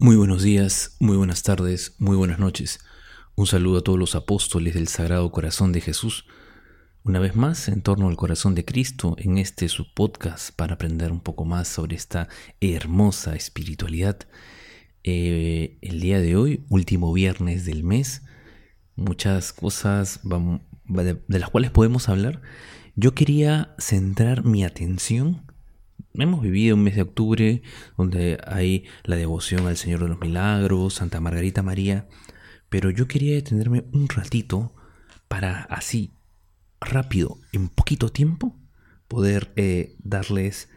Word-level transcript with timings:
Muy 0.00 0.14
buenos 0.14 0.44
días, 0.44 0.94
muy 1.00 1.16
buenas 1.16 1.42
tardes, 1.42 1.96
muy 1.98 2.16
buenas 2.16 2.38
noches. 2.38 2.78
Un 3.34 3.48
saludo 3.48 3.78
a 3.78 3.82
todos 3.82 3.98
los 3.98 4.14
apóstoles 4.14 4.74
del 4.74 4.86
Sagrado 4.86 5.32
Corazón 5.32 5.72
de 5.72 5.80
Jesús. 5.80 6.24
Una 7.02 7.18
vez 7.18 7.34
más, 7.34 7.66
en 7.66 7.82
torno 7.82 8.06
al 8.06 8.14
corazón 8.14 8.54
de 8.54 8.64
Cristo, 8.64 9.16
en 9.18 9.38
este 9.38 9.68
su 9.68 9.92
podcast 9.92 10.54
para 10.54 10.74
aprender 10.74 11.10
un 11.10 11.18
poco 11.18 11.44
más 11.44 11.66
sobre 11.66 11.96
esta 11.96 12.28
hermosa 12.60 13.34
espiritualidad. 13.34 14.20
Eh, 15.02 15.78
el 15.80 15.98
día 15.98 16.20
de 16.20 16.36
hoy, 16.36 16.64
último 16.68 17.12
viernes 17.12 17.64
del 17.64 17.82
mes, 17.82 18.22
muchas 18.94 19.52
cosas 19.52 20.20
de 20.22 21.38
las 21.40 21.50
cuales 21.50 21.72
podemos 21.72 22.08
hablar. 22.08 22.40
Yo 22.94 23.16
quería 23.16 23.74
centrar 23.80 24.44
mi 24.44 24.62
atención 24.62 25.47
Hemos 26.18 26.42
vivido 26.42 26.74
un 26.74 26.82
mes 26.82 26.96
de 26.96 27.02
octubre 27.02 27.62
donde 27.96 28.40
hay 28.44 28.86
la 29.04 29.14
devoción 29.14 29.68
al 29.68 29.76
Señor 29.76 30.00
de 30.00 30.08
los 30.08 30.18
Milagros, 30.18 30.94
Santa 30.94 31.20
Margarita 31.20 31.62
María, 31.62 32.08
pero 32.68 32.90
yo 32.90 33.06
quería 33.06 33.36
detenerme 33.36 33.84
un 33.92 34.08
ratito 34.08 34.74
para 35.28 35.62
así, 35.64 36.12
rápido, 36.80 37.38
en 37.52 37.68
poquito 37.68 38.10
tiempo, 38.10 38.56
poder 39.06 39.52
eh, 39.54 39.94
darles 40.00 40.68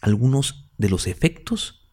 algunos 0.00 0.68
de 0.76 0.88
los 0.88 1.06
efectos 1.06 1.88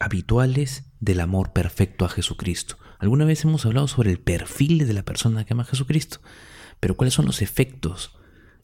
habituales 0.00 0.90
del 0.98 1.20
amor 1.20 1.52
perfecto 1.52 2.04
a 2.04 2.08
Jesucristo. 2.08 2.76
Alguna 2.98 3.24
vez 3.24 3.44
hemos 3.44 3.64
hablado 3.66 3.86
sobre 3.86 4.10
el 4.10 4.18
perfil 4.18 4.84
de 4.84 4.92
la 4.92 5.04
persona 5.04 5.44
que 5.44 5.52
ama 5.52 5.62
a 5.62 5.66
Jesucristo, 5.66 6.20
pero 6.80 6.96
¿cuáles 6.96 7.14
son 7.14 7.26
los 7.26 7.40
efectos 7.40 8.17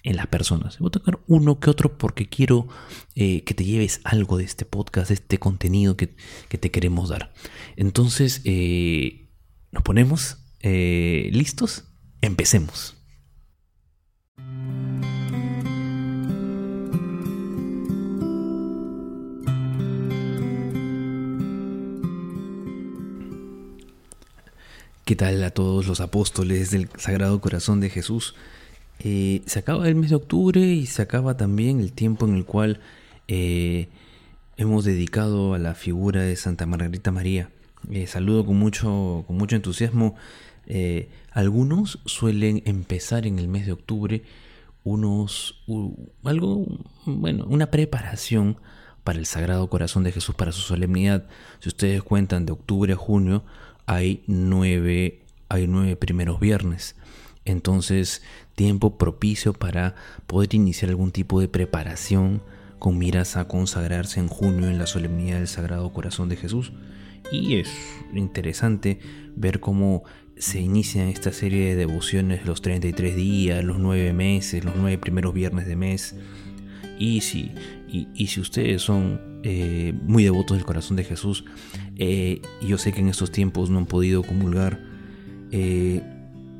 en 0.04 0.16
las 0.16 0.28
personas. 0.28 0.78
Voy 0.78 0.88
a 0.88 0.92
tocar 0.92 1.18
uno 1.26 1.58
que 1.58 1.70
otro 1.70 1.98
porque 1.98 2.28
quiero 2.28 2.68
eh, 3.16 3.42
que 3.42 3.54
te 3.54 3.64
lleves 3.64 4.00
algo 4.04 4.36
de 4.36 4.44
este 4.44 4.64
podcast, 4.66 5.08
de 5.08 5.14
este 5.14 5.38
contenido 5.38 5.96
que, 5.96 6.14
te 6.48 6.70
queremos 6.70 7.08
dar. 7.08 7.32
Entonces, 7.76 8.42
eh, 8.44 9.30
nos 9.72 9.82
ponemos 9.82 10.38
eh, 10.60 11.30
listos. 11.32 11.84
Empecemos. 12.20 12.96
¿Qué 25.04 25.16
tal 25.16 25.44
a 25.44 25.50
todos 25.50 25.86
los 25.86 26.00
apóstoles 26.00 26.70
del 26.70 26.88
Sagrado 26.96 27.40
Corazón 27.40 27.80
de 27.80 27.90
Jesús? 27.90 28.34
Eh, 29.06 29.42
se 29.44 29.58
acaba 29.58 29.86
el 29.86 29.96
mes 29.96 30.08
de 30.08 30.16
octubre 30.16 30.62
y 30.62 30.86
se 30.86 31.02
acaba 31.02 31.36
también 31.36 31.78
el 31.78 31.92
tiempo 31.92 32.26
en 32.26 32.36
el 32.36 32.46
cual 32.46 32.80
eh, 33.28 33.88
hemos 34.56 34.86
dedicado 34.86 35.52
a 35.52 35.58
la 35.58 35.74
figura 35.74 36.22
de 36.22 36.34
Santa 36.36 36.64
Margarita 36.64 37.12
María. 37.12 37.50
Eh, 37.90 38.06
saludo 38.06 38.46
con 38.46 38.56
mucho, 38.58 39.24
con 39.26 39.36
mucho 39.36 39.56
entusiasmo. 39.56 40.16
algunos 41.32 41.98
suelen 42.06 42.62
empezar 42.64 43.26
en 43.26 43.38
el 43.38 43.46
mes 43.46 43.66
de 43.66 43.72
octubre 43.72 44.22
unos 44.84 45.62
algo 46.24 46.66
bueno 47.04 47.44
una 47.46 47.70
preparación 47.70 48.56
para 49.02 49.18
el 49.18 49.26
Sagrado 49.26 49.68
Corazón 49.68 50.04
de 50.04 50.12
Jesús 50.12 50.34
para 50.34 50.52
su 50.52 50.62
solemnidad. 50.62 51.26
Si 51.60 51.68
ustedes 51.68 52.02
cuentan 52.02 52.46
de 52.46 52.52
octubre 52.52 52.94
a 52.94 52.96
junio 52.96 53.44
hay 53.84 54.22
nueve 54.26 55.20
hay 55.50 55.66
nueve 55.66 55.96
primeros 55.96 56.40
viernes. 56.40 56.96
Entonces, 57.44 58.22
tiempo 58.54 58.96
propicio 58.96 59.52
para 59.52 59.94
poder 60.26 60.54
iniciar 60.54 60.90
algún 60.90 61.12
tipo 61.12 61.40
de 61.40 61.48
preparación 61.48 62.42
con 62.78 62.98
miras 62.98 63.36
a 63.36 63.48
consagrarse 63.48 64.20
en 64.20 64.28
junio 64.28 64.68
en 64.68 64.78
la 64.78 64.86
solemnidad 64.86 65.38
del 65.38 65.48
Sagrado 65.48 65.92
Corazón 65.92 66.28
de 66.28 66.36
Jesús. 66.36 66.72
Y 67.32 67.56
es 67.56 67.68
interesante 68.12 68.98
ver 69.34 69.60
cómo 69.60 70.04
se 70.36 70.60
inicia 70.60 71.08
esta 71.08 71.32
serie 71.32 71.70
de 71.70 71.76
devociones 71.76 72.44
los 72.44 72.60
33 72.60 73.16
días, 73.16 73.64
los 73.64 73.78
9 73.78 74.12
meses, 74.12 74.64
los 74.64 74.76
9 74.76 74.98
primeros 74.98 75.32
viernes 75.32 75.66
de 75.66 75.76
mes. 75.76 76.16
Y 76.98 77.22
si, 77.22 77.52
y, 77.88 78.26
si 78.26 78.40
ustedes 78.40 78.82
son 78.82 79.40
eh, 79.42 79.94
muy 80.02 80.24
devotos 80.24 80.56
del 80.56 80.66
corazón 80.66 80.96
de 80.96 81.04
Jesús, 81.04 81.44
eh, 81.96 82.42
yo 82.66 82.78
sé 82.78 82.92
que 82.92 83.00
en 83.00 83.08
estos 83.08 83.30
tiempos 83.30 83.70
no 83.70 83.78
han 83.78 83.86
podido 83.86 84.22
comulgar, 84.22 84.80
eh, 85.50 86.02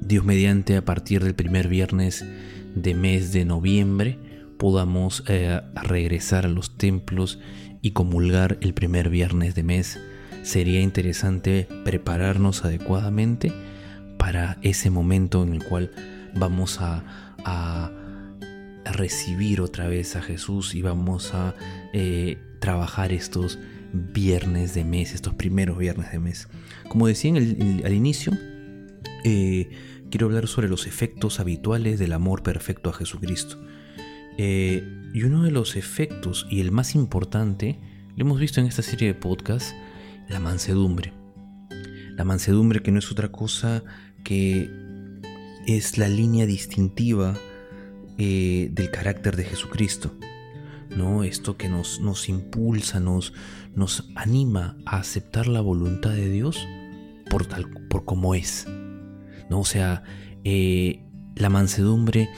Dios 0.05 0.23
mediante 0.23 0.77
a 0.77 0.85
partir 0.85 1.25
del 1.25 1.35
primer 1.35 1.69
viernes 1.69 2.27
de 2.75 2.95
mes 2.95 3.33
de 3.33 3.47
noviembre 3.47 4.19
podamos 4.59 5.25
eh, 5.29 5.63
regresar 5.83 6.45
a 6.45 6.49
los 6.49 6.77
templos 6.77 7.39
y 7.81 7.93
comulgar 7.93 8.59
el 8.61 8.75
primer 8.75 9.09
viernes 9.09 9.55
de 9.55 9.63
mes. 9.63 9.99
Sería 10.43 10.81
interesante 10.81 11.69
prepararnos 11.85 12.67
adecuadamente 12.67 13.51
para 14.19 14.59
ese 14.61 14.91
momento 14.91 15.43
en 15.43 15.55
el 15.55 15.65
cual 15.65 15.91
vamos 16.35 16.81
a, 16.81 17.03
recibir 18.85 19.63
otra 19.63 19.89
vez 19.89 20.15
a 20.15 20.21
Jesús 20.21 20.75
y 20.75 20.83
vamos 20.83 21.33
a 21.33 21.55
eh, 21.95 22.39
trabajar 22.61 23.13
estos 23.13 23.59
viernes 23.93 24.75
de 24.75 24.85
mes, 24.85 25.15
estos 25.15 25.35
primeros 25.35 25.79
viernes 25.79 26.13
de 26.13 26.19
mes. 26.19 26.49
Como 26.89 27.07
decía 27.07 27.33
al 27.33 27.93
inicio, 27.95 28.33
eh, 29.25 29.71
quiero 30.15 30.29
hablar 30.29 30.47
sobre 30.47 30.69
los 30.69 30.87
efectos 30.87 31.41
habituales 31.41 31.99
del 31.99 32.13
amor 32.13 32.45
perfecto 32.45 32.89
a 32.89 32.93
Jesucristo. 32.93 33.61
Eh, 34.39 35.11
y 35.13 35.25
uno 35.25 35.43
de 35.43 35.51
los 35.51 35.75
efectos, 35.75 36.47
y 36.49 36.61
el 36.61 36.71
más 36.71 36.95
importante, 36.95 37.81
lo 38.15 38.25
hemos 38.25 38.39
visto 38.39 38.61
en 38.61 38.69
esta 38.69 38.83
serie 38.83 39.09
de 39.09 39.15
podcasts, 39.15 39.75
la 40.29 40.39
mansedumbre. 40.39 41.13
La 42.17 42.23
mansedumbre 42.23 42.81
que 42.81 42.93
no 42.93 43.01
es 43.01 43.11
otra 43.11 43.33
cosa 43.33 43.83
que 44.23 44.71
es 45.67 45.99
la 45.99 46.07
línea 46.07 46.47
distintiva 46.47 47.37
eh, 48.17 48.69
del 48.71 48.93
carácter 48.93 49.35
de 49.35 49.43
Jesucristo. 49.43 50.17
¿no? 50.97 51.25
Esto 51.25 51.57
que 51.57 51.69
nos, 51.69 51.99
nos 51.99 52.29
impulsa, 52.29 53.01
nos, 53.01 53.33
nos 53.75 54.09
anima 54.15 54.77
a 54.87 54.99
aceptar 54.99 55.49
la 55.49 55.61
voluntad 55.61 56.11
de 56.11 56.31
Dios 56.31 56.69
por, 57.29 57.47
tal, 57.47 57.69
por 57.89 58.05
como 58.05 58.37
es. 58.37 58.69
¿No? 59.51 59.61
O 59.61 59.65
sea, 59.65 60.03
eh, 60.45 61.05
la 61.37 61.49
mansedumbre 61.49 62.29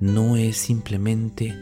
no 0.00 0.36
es 0.36 0.56
simplemente 0.56 1.54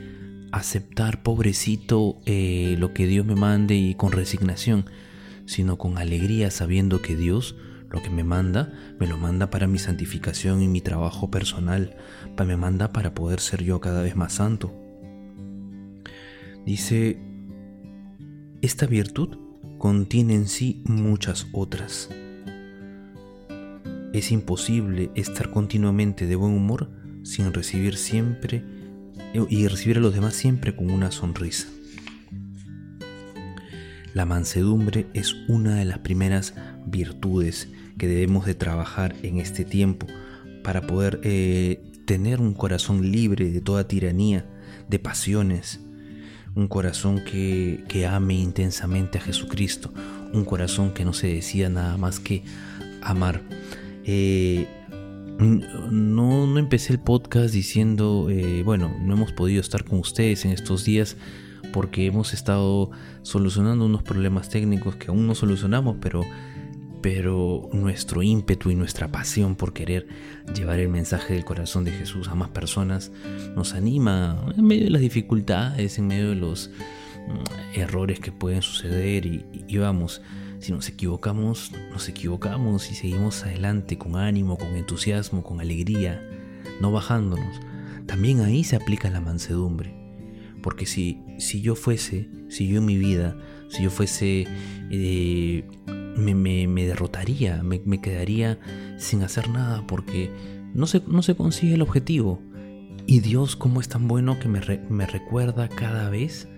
aceptar, 0.53 1.23
pobrecito, 1.23 2.21
eh, 2.25 2.77
lo 2.79 2.95
que 2.95 3.07
Dios 3.07 3.27
me 3.27 3.35
mande 3.35 3.75
y 3.75 3.95
con 3.95 4.13
resignación, 4.13 4.87
sino 5.47 5.77
con 5.77 5.99
alegría 5.99 6.51
sabiendo 6.51 7.03
que 7.03 7.17
Dios 7.17 7.57
lo 7.91 8.03
que 8.03 8.11
me 8.11 8.23
manda, 8.23 8.73
me 9.01 9.07
lo 9.07 9.17
manda 9.17 9.51
para 9.51 9.67
mi 9.67 9.79
santificación 9.79 10.63
y 10.63 10.69
mi 10.69 10.81
trabajo 10.81 11.31
personal, 11.31 11.97
me 12.47 12.57
manda 12.57 12.93
para 12.93 13.15
poder 13.15 13.41
ser 13.41 13.65
yo 13.65 13.81
cada 13.81 14.03
vez 14.03 14.15
más 14.15 14.35
santo. 14.35 14.73
Dice, 16.65 17.19
esta 18.61 18.87
virtud 18.87 19.39
contiene 19.79 20.35
en 20.35 20.49
sí 20.49 20.83
muchas 20.87 21.47
otras 21.53 22.11
es 24.13 24.33
imposible 24.33 25.11
estar 25.15 25.51
continuamente 25.51 26.27
de 26.27 26.37
buen 26.37 26.53
humor 26.53 26.91
sin 27.23 27.53
recibir 27.53 27.97
siempre 27.97 28.65
eh, 29.35 29.45
y 29.49 29.67
recibir 29.69 29.99
a 29.99 30.01
los 30.01 30.15
demás 30.15 30.35
siempre 30.35 30.75
con 30.75 30.91
una 30.91 31.11
sonrisa. 31.11 31.69
La 34.15 34.25
mansedumbre 34.25 35.07
es 35.15 35.35
una 35.49 35.77
de 35.77 35.85
las 35.85 35.99
primeras 35.99 36.55
virtudes 36.87 37.69
que 37.99 38.09
debemos 38.09 38.47
de 38.47 38.55
trabajar 38.55 39.15
en 39.23 39.39
este 39.39 39.65
tiempo 39.65 40.07
para 40.63 40.87
poder 40.87 41.21
eh, 41.23 41.83
tener 42.07 42.41
un 42.41 42.55
corazón 42.55 43.13
libre 43.13 43.51
de 43.51 43.61
toda 43.61 43.87
tiranía, 43.87 44.47
de 44.89 44.99
pasiones, 44.99 45.81
un 46.55 46.69
corazón 46.69 47.23
que, 47.25 47.85
que 47.89 48.07
ame 48.07 48.35
intensamente 48.35 49.19
a 49.19 49.21
Jesucristo, 49.21 49.93
un 50.33 50.45
corazón 50.45 50.93
que 50.95 51.05
no 51.05 51.13
se 51.13 51.27
decida 51.29 51.69
nada 51.69 51.97
más 51.97 52.19
que 52.19 52.43
amar. 53.03 53.43
Eh, 54.11 54.67
no, 55.39 56.59
empecé 56.59 56.95
el 56.95 56.99
podcast 56.99 57.53
diciendo, 57.53 58.29
eh, 58.31 58.63
bueno, 58.65 58.97
no 59.03 59.13
hemos 59.13 59.33
podido 59.33 59.61
estar 59.61 59.85
con 59.85 59.99
ustedes 59.99 60.47
en 60.47 60.53
estos 60.53 60.83
días 60.87 61.19
porque 61.75 62.07
hemos 62.07 62.33
estado 62.33 62.91
solucionando 63.21 63.85
unos 63.85 64.03
problemas 64.03 64.49
técnicos 64.49 64.97
que 64.97 65.09
aún 65.09 65.27
no 65.27 65.35
solucionamos, 65.35 65.97
pero, 66.01 66.25
nuestro 67.75 68.23
ímpetu 68.23 68.71
y 68.71 68.75
nuestra 68.75 69.13
pasión 69.13 69.57
por 69.57 69.75
querer 69.75 70.09
llevar 70.55 70.79
el 70.79 70.89
mensaje 70.89 71.35
del 71.35 71.45
corazón 71.45 71.85
de 71.85 71.93
Jesús 71.93 72.29
a 72.29 72.35
más 72.35 72.49
personas 72.49 73.13
nos 73.57 73.75
anima 73.75 74.53
en 74.57 74.67
medio 74.67 74.85
de 74.85 74.91
las 74.91 75.03
dificultades, 75.03 75.99
en 75.99 76.07
medio 76.07 76.31
de 76.31 76.35
los 76.35 76.71
mm, 77.29 77.79
errores 77.79 78.21
que 78.21 78.33
pueden 78.33 78.63
suceder 78.63 79.27
y 79.27 79.77
vamos 79.79 80.23
si 80.61 80.73
nos 80.73 80.89
equivocamos, 80.89 81.73
nos 81.91 82.09
equivocamos 82.09 82.91
y 82.91 82.95
seguimos 82.95 83.45
adelante 83.45 83.99
con 83.99 84.17
ánimo, 84.17 84.57
con 84.57 84.77
entusiasmo, 84.77 85.43
con 85.43 85.61
alegría, 85.61 86.23
no 86.81 86.93
bajándonos. 86.93 87.61
También 88.07 88.41
ahí 88.41 88.65
se 88.65 88.77
aplica 88.77 89.11
la 89.11 89.21
mansedumbre. 89.21 89.95
Porque 90.63 90.87
si, 90.87 91.23
si 91.39 91.61
yo 91.61 91.77
fuese, 91.77 92.29
si 92.49 92.67
yo 92.67 92.79
en 92.79 92.87
mi 92.87 92.97
vida 92.97 93.37
si 93.69 93.83
yo 93.83 93.91
fuese, 93.91 94.47
eh, 94.91 95.65
me, 96.17 96.87
derrotaría, 96.87 97.63
me, 97.63 98.01
quedaría 98.01 98.59
sin 98.97 99.23
hacer 99.23 99.51
nada 99.51 99.87
porque 99.87 100.31
no 100.75 100.87
se, 100.87 101.03
no 101.07 101.23
se 101.23 101.37
consigue 101.37 101.75
el 101.75 101.83
objetivo. 101.83 102.41
Y 103.07 103.21
Dios 103.21 103.57
como 103.57 103.81
es 103.81 103.89
tan 103.89 104.09
bueno 104.09 104.39
que 104.39 104.49
me, 104.49 104.61
me 104.89 105.07
recuerda 105.07 105.69
cada 105.69 106.11
vez 106.11 106.49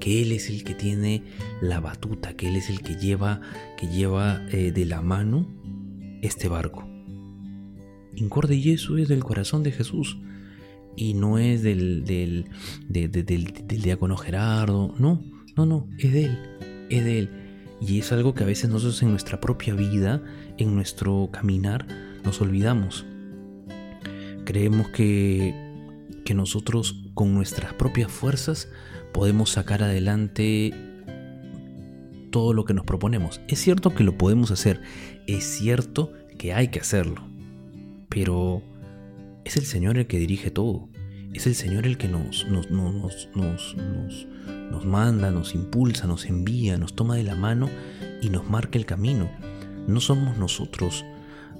que 0.00 0.22
Él 0.22 0.32
es 0.32 0.50
el 0.50 0.64
que 0.64 0.74
tiene 0.74 1.22
la 1.60 1.80
batuta, 1.80 2.34
que 2.34 2.48
Él 2.48 2.56
es 2.56 2.70
el 2.70 2.80
que 2.82 2.96
lleva, 2.96 3.40
que 3.76 3.86
lleva 3.88 4.44
eh, 4.50 4.72
de 4.72 4.84
la 4.84 5.02
mano 5.02 5.48
este 6.22 6.48
barco. 6.48 6.88
Incorde 8.16 8.58
Jesús 8.58 9.00
es 9.00 9.08
del 9.08 9.24
corazón 9.24 9.62
de 9.62 9.72
Jesús 9.72 10.18
y 10.96 11.14
no 11.14 11.38
es 11.38 11.62
del, 11.62 12.04
del, 12.04 12.46
del, 12.88 13.82
diácono 13.82 14.16
Gerardo, 14.16 14.94
no, 14.98 15.22
no, 15.56 15.66
no, 15.66 15.88
es 15.98 16.12
de 16.12 16.24
Él, 16.26 16.38
es 16.90 17.04
de 17.04 17.18
Él. 17.18 17.30
Y 17.80 17.98
es 17.98 18.12
algo 18.12 18.34
que 18.34 18.44
a 18.44 18.46
veces 18.46 18.70
nosotros 18.70 19.02
en 19.02 19.10
nuestra 19.10 19.40
propia 19.40 19.74
vida, 19.74 20.22
en 20.58 20.74
nuestro 20.74 21.28
caminar, 21.32 21.86
nos 22.24 22.40
olvidamos. 22.40 23.04
Creemos 24.44 24.88
que 24.88 25.63
que 26.24 26.34
nosotros 26.34 27.04
con 27.14 27.34
nuestras 27.34 27.74
propias 27.74 28.10
fuerzas 28.10 28.68
podemos 29.12 29.50
sacar 29.50 29.82
adelante 29.82 30.72
todo 32.30 32.52
lo 32.52 32.64
que 32.64 32.74
nos 32.74 32.84
proponemos. 32.84 33.40
Es 33.46 33.60
cierto 33.60 33.94
que 33.94 34.02
lo 34.02 34.18
podemos 34.18 34.50
hacer, 34.50 34.80
es 35.26 35.44
cierto 35.44 36.12
que 36.36 36.52
hay 36.52 36.68
que 36.68 36.80
hacerlo, 36.80 37.22
pero 38.08 38.62
es 39.44 39.56
el 39.56 39.64
Señor 39.64 39.98
el 39.98 40.06
que 40.06 40.18
dirige 40.18 40.50
todo. 40.50 40.88
Es 41.32 41.46
el 41.48 41.54
Señor 41.56 41.86
el 41.86 41.98
que 41.98 42.08
nos, 42.08 42.46
nos, 42.48 42.70
nos, 42.70 43.28
nos, 43.34 44.84
manda, 44.84 45.32
nos 45.32 45.54
impulsa, 45.54 46.06
nos 46.06 46.26
envía, 46.26 46.78
nos 46.78 46.94
toma 46.94 47.16
de 47.16 47.24
la 47.24 47.34
mano 47.34 47.68
y 48.22 48.30
nos 48.30 48.48
marca 48.48 48.78
el 48.78 48.86
camino. 48.86 49.28
No 49.88 50.00
somos 50.00 50.38
nosotros. 50.38 51.04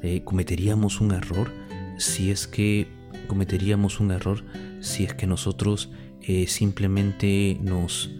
Eh, 0.02 0.22
cometeríamos 0.22 1.00
un 1.00 1.10
error 1.10 1.52
si 1.98 2.30
es 2.30 2.46
que 2.46 2.88
cometeríamos 3.26 4.00
un 4.00 4.10
error 4.10 4.44
si 4.80 5.04
es 5.04 5.14
que 5.14 5.26
nosotros 5.26 5.90
eh, 6.22 6.46
simplemente 6.46 7.58
nos, 7.62 8.10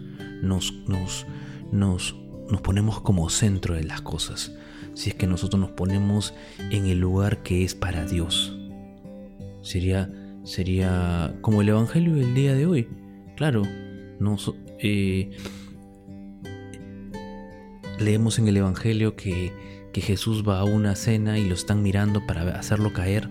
nos, 0.41 0.73
nos, 0.87 1.25
nos, 1.71 2.15
nos 2.49 2.61
ponemos 2.61 3.01
como 3.01 3.29
centro 3.29 3.75
de 3.75 3.83
las 3.83 4.01
cosas, 4.01 4.53
si 4.93 5.09
es 5.09 5.15
que 5.15 5.27
nosotros 5.27 5.59
nos 5.59 5.71
ponemos 5.71 6.33
en 6.71 6.85
el 6.85 6.99
lugar 6.99 7.43
que 7.43 7.63
es 7.63 7.75
para 7.75 8.05
Dios. 8.05 8.57
Sería, 9.61 10.11
sería 10.43 11.35
como 11.41 11.61
el 11.61 11.69
Evangelio 11.69 12.15
del 12.15 12.35
día 12.35 12.53
de 12.53 12.65
hoy. 12.67 12.87
Claro, 13.35 13.63
nos, 14.19 14.53
eh, 14.79 15.31
leemos 17.99 18.39
en 18.39 18.47
el 18.47 18.57
Evangelio 18.57 19.15
que, 19.15 19.51
que 19.93 20.01
Jesús 20.01 20.47
va 20.47 20.59
a 20.59 20.63
una 20.63 20.95
cena 20.95 21.39
y 21.39 21.45
lo 21.47 21.55
están 21.55 21.81
mirando 21.81 22.25
para 22.25 22.59
hacerlo 22.59 22.93
caer 22.93 23.29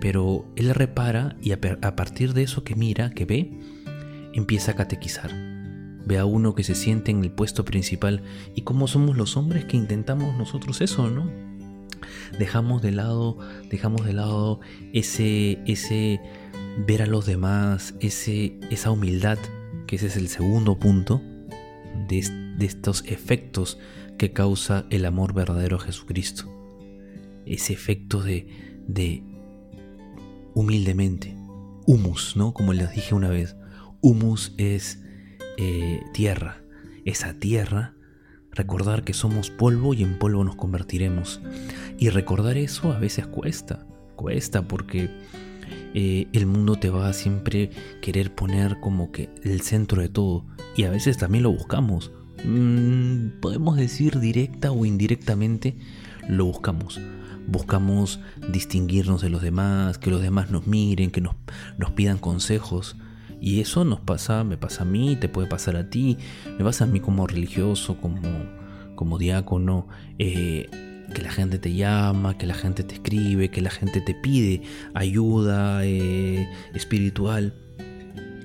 pero 0.00 0.46
él 0.56 0.74
repara 0.74 1.36
y 1.40 1.52
a, 1.52 1.60
partir 1.60 2.34
de 2.34 2.42
eso 2.42 2.64
que 2.64 2.74
mira, 2.74 3.10
que 3.10 3.24
ve, 3.24 3.58
empieza 4.32 4.72
a 4.72 4.76
catequizar. 4.76 5.30
Ve 6.04 6.18
a 6.18 6.24
uno 6.24 6.54
que 6.54 6.62
se 6.62 6.74
siente 6.74 7.10
en 7.10 7.24
el 7.24 7.30
puesto 7.30 7.64
principal 7.64 8.22
y 8.54 8.62
cómo 8.62 8.86
somos 8.86 9.16
los 9.16 9.36
hombres 9.36 9.64
que 9.64 9.76
intentamos 9.76 10.36
nosotros 10.36 10.80
eso, 10.80 11.10
¿no? 11.10 11.30
Dejamos 12.38 12.82
de 12.82 12.92
lado, 12.92 13.38
dejamos 13.70 14.04
de 14.04 14.12
lado 14.12 14.60
ese, 14.92 15.58
ese 15.66 16.20
ver 16.86 17.02
a 17.02 17.06
los 17.06 17.26
demás, 17.26 17.94
ese, 18.00 18.58
esa 18.70 18.90
humildad, 18.90 19.38
que 19.86 19.96
ese 19.96 20.06
es 20.06 20.16
el 20.16 20.28
segundo 20.28 20.78
punto 20.78 21.22
de, 22.08 22.18
estos 22.60 23.04
efectos 23.06 23.78
que 24.18 24.32
causa 24.32 24.86
el 24.90 25.04
amor 25.04 25.34
verdadero 25.34 25.76
a 25.76 25.80
Jesucristo. 25.80 26.52
Ese 27.46 27.72
efecto 27.72 28.22
de, 28.22 28.48
de 28.86 29.22
humildemente. 30.56 31.36
Humus, 31.86 32.34
¿no? 32.34 32.54
Como 32.54 32.72
les 32.72 32.90
dije 32.90 33.14
una 33.14 33.28
vez, 33.28 33.54
humus 34.00 34.54
es 34.56 35.02
eh, 35.58 36.02
tierra. 36.14 36.62
Esa 37.04 37.34
tierra, 37.34 37.94
recordar 38.50 39.04
que 39.04 39.12
somos 39.12 39.50
polvo 39.50 39.92
y 39.92 40.02
en 40.02 40.18
polvo 40.18 40.42
nos 40.42 40.56
convertiremos. 40.56 41.42
Y 41.98 42.08
recordar 42.08 42.56
eso 42.56 42.90
a 42.90 42.98
veces 42.98 43.26
cuesta, 43.26 43.86
cuesta 44.16 44.66
porque 44.66 45.10
eh, 45.92 46.26
el 46.32 46.46
mundo 46.46 46.76
te 46.76 46.88
va 46.88 47.08
a 47.08 47.12
siempre 47.12 47.70
querer 48.00 48.34
poner 48.34 48.80
como 48.80 49.12
que 49.12 49.28
el 49.44 49.60
centro 49.60 50.00
de 50.00 50.08
todo. 50.08 50.46
Y 50.74 50.84
a 50.84 50.90
veces 50.90 51.18
también 51.18 51.44
lo 51.44 51.52
buscamos. 51.52 52.12
Mm, 52.46 53.40
podemos 53.42 53.76
decir 53.76 54.20
directa 54.20 54.72
o 54.72 54.86
indirectamente, 54.86 55.76
lo 56.28 56.46
buscamos 56.46 56.98
buscamos 57.46 58.20
distinguirnos 58.52 59.22
de 59.22 59.30
los 59.30 59.42
demás, 59.42 59.98
que 59.98 60.10
los 60.10 60.22
demás 60.22 60.50
nos 60.50 60.66
miren, 60.66 61.10
que 61.10 61.20
nos, 61.20 61.34
nos 61.78 61.90
pidan 61.92 62.18
consejos. 62.18 62.96
Y 63.40 63.60
eso 63.60 63.84
nos 63.84 64.00
pasa, 64.00 64.44
me 64.44 64.56
pasa 64.56 64.82
a 64.82 64.86
mí, 64.86 65.16
te 65.16 65.28
puede 65.28 65.46
pasar 65.46 65.76
a 65.76 65.90
ti, 65.90 66.16
me 66.58 66.64
pasa 66.64 66.84
a 66.84 66.86
mí 66.86 67.00
como 67.00 67.26
religioso, 67.26 67.98
como, 68.00 68.20
como 68.94 69.18
diácono, 69.18 69.88
eh, 70.18 70.68
que 71.14 71.22
la 71.22 71.30
gente 71.30 71.58
te 71.58 71.74
llama, 71.74 72.38
que 72.38 72.46
la 72.46 72.54
gente 72.54 72.82
te 72.82 72.94
escribe, 72.94 73.50
que 73.50 73.60
la 73.60 73.70
gente 73.70 74.00
te 74.00 74.14
pide 74.14 74.62
ayuda 74.94 75.84
eh, 75.84 76.48
espiritual. 76.74 77.54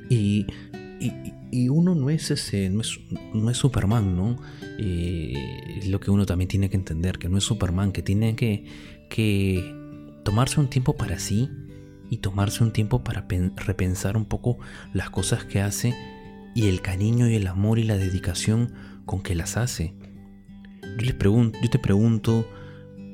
Y, 0.09 0.45
y, 0.99 1.33
uno 1.69 1.95
no 1.95 2.09
es 2.09 2.31
ese, 2.31 2.69
no 2.69 2.81
es, 2.81 2.99
no 3.33 3.49
es 3.49 3.57
Superman, 3.57 4.15
¿no? 4.15 4.37
Es 4.77 5.87
lo 5.87 5.99
que 5.99 6.11
uno 6.11 6.25
también 6.25 6.47
tiene 6.47 6.69
que 6.69 6.77
entender, 6.77 7.17
que 7.17 7.29
no 7.29 7.37
es 7.37 7.43
Superman, 7.43 7.91
que 7.91 8.01
tiene 8.01 8.35
que, 8.35 8.65
que 9.09 9.75
tomarse 10.23 10.59
un 10.59 10.69
tiempo 10.69 10.95
para 10.95 11.19
sí 11.19 11.49
y 12.09 12.17
tomarse 12.17 12.63
un 12.63 12.73
tiempo 12.73 13.03
para 13.03 13.25
repensar 13.55 14.17
un 14.17 14.25
poco 14.25 14.59
las 14.93 15.09
cosas 15.09 15.45
que 15.45 15.61
hace 15.61 15.95
y 16.53 16.67
el 16.67 16.81
cariño 16.81 17.29
y 17.29 17.35
el 17.35 17.47
amor 17.47 17.79
y 17.79 17.83
la 17.83 17.97
dedicación 17.97 18.73
con 19.05 19.21
que 19.21 19.35
las 19.35 19.57
hace. 19.57 19.93
Yo 20.81 21.05
les 21.05 21.15
pregunto, 21.15 21.57
yo 21.61 21.69
te 21.69 21.79
pregunto, 21.79 22.47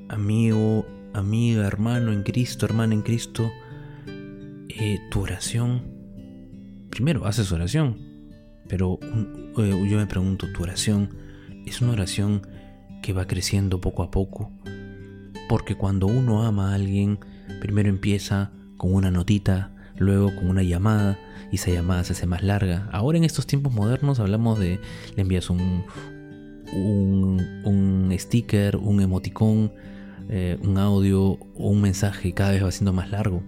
amigo, 0.09 0.85
amiga, 1.13 1.65
hermano 1.65 2.11
en 2.11 2.23
Cristo, 2.23 2.65
hermana 2.65 2.93
en 2.93 3.01
Cristo, 3.01 3.51
eh, 4.69 4.99
tu 5.11 5.21
oración, 5.21 5.83
primero 6.89 7.25
haces 7.25 7.51
oración, 7.51 8.06
pero 8.67 8.99
eh, 9.57 9.87
yo 9.89 9.97
me 9.97 10.07
pregunto, 10.07 10.47
tu 10.53 10.63
oración 10.63 11.09
es 11.65 11.81
una 11.81 11.93
oración 11.93 12.45
que 13.01 13.13
va 13.13 13.27
creciendo 13.27 13.81
poco 13.81 14.03
a 14.03 14.11
poco, 14.11 14.51
porque 15.49 15.75
cuando 15.75 16.07
uno 16.07 16.43
ama 16.43 16.71
a 16.71 16.75
alguien, 16.75 17.19
primero 17.61 17.89
empieza 17.89 18.51
con 18.77 18.93
una 18.93 19.11
notita, 19.11 19.71
luego 19.97 20.33
con 20.35 20.49
una 20.49 20.63
llamada, 20.63 21.17
y 21.51 21.55
esa 21.55 21.71
llamada 21.71 22.03
se 22.03 22.13
hace 22.13 22.25
más 22.25 22.43
larga. 22.43 22.89
Ahora 22.91 23.17
en 23.17 23.23
estos 23.23 23.47
tiempos 23.47 23.73
modernos 23.73 24.19
hablamos 24.19 24.59
de, 24.59 24.79
le 25.15 25.21
envías 25.21 25.49
un, 25.49 25.83
un, 26.73 28.13
sticker, 28.17 28.77
un 28.77 29.01
emoticón, 29.01 29.71
eh, 30.29 30.57
un 30.61 30.77
audio 30.77 31.21
o 31.21 31.69
un 31.69 31.81
mensaje 31.81 32.33
cada 32.33 32.51
vez 32.51 32.63
va 32.63 32.71
siendo 32.71 32.93
más 32.93 33.09
largo. 33.11 33.43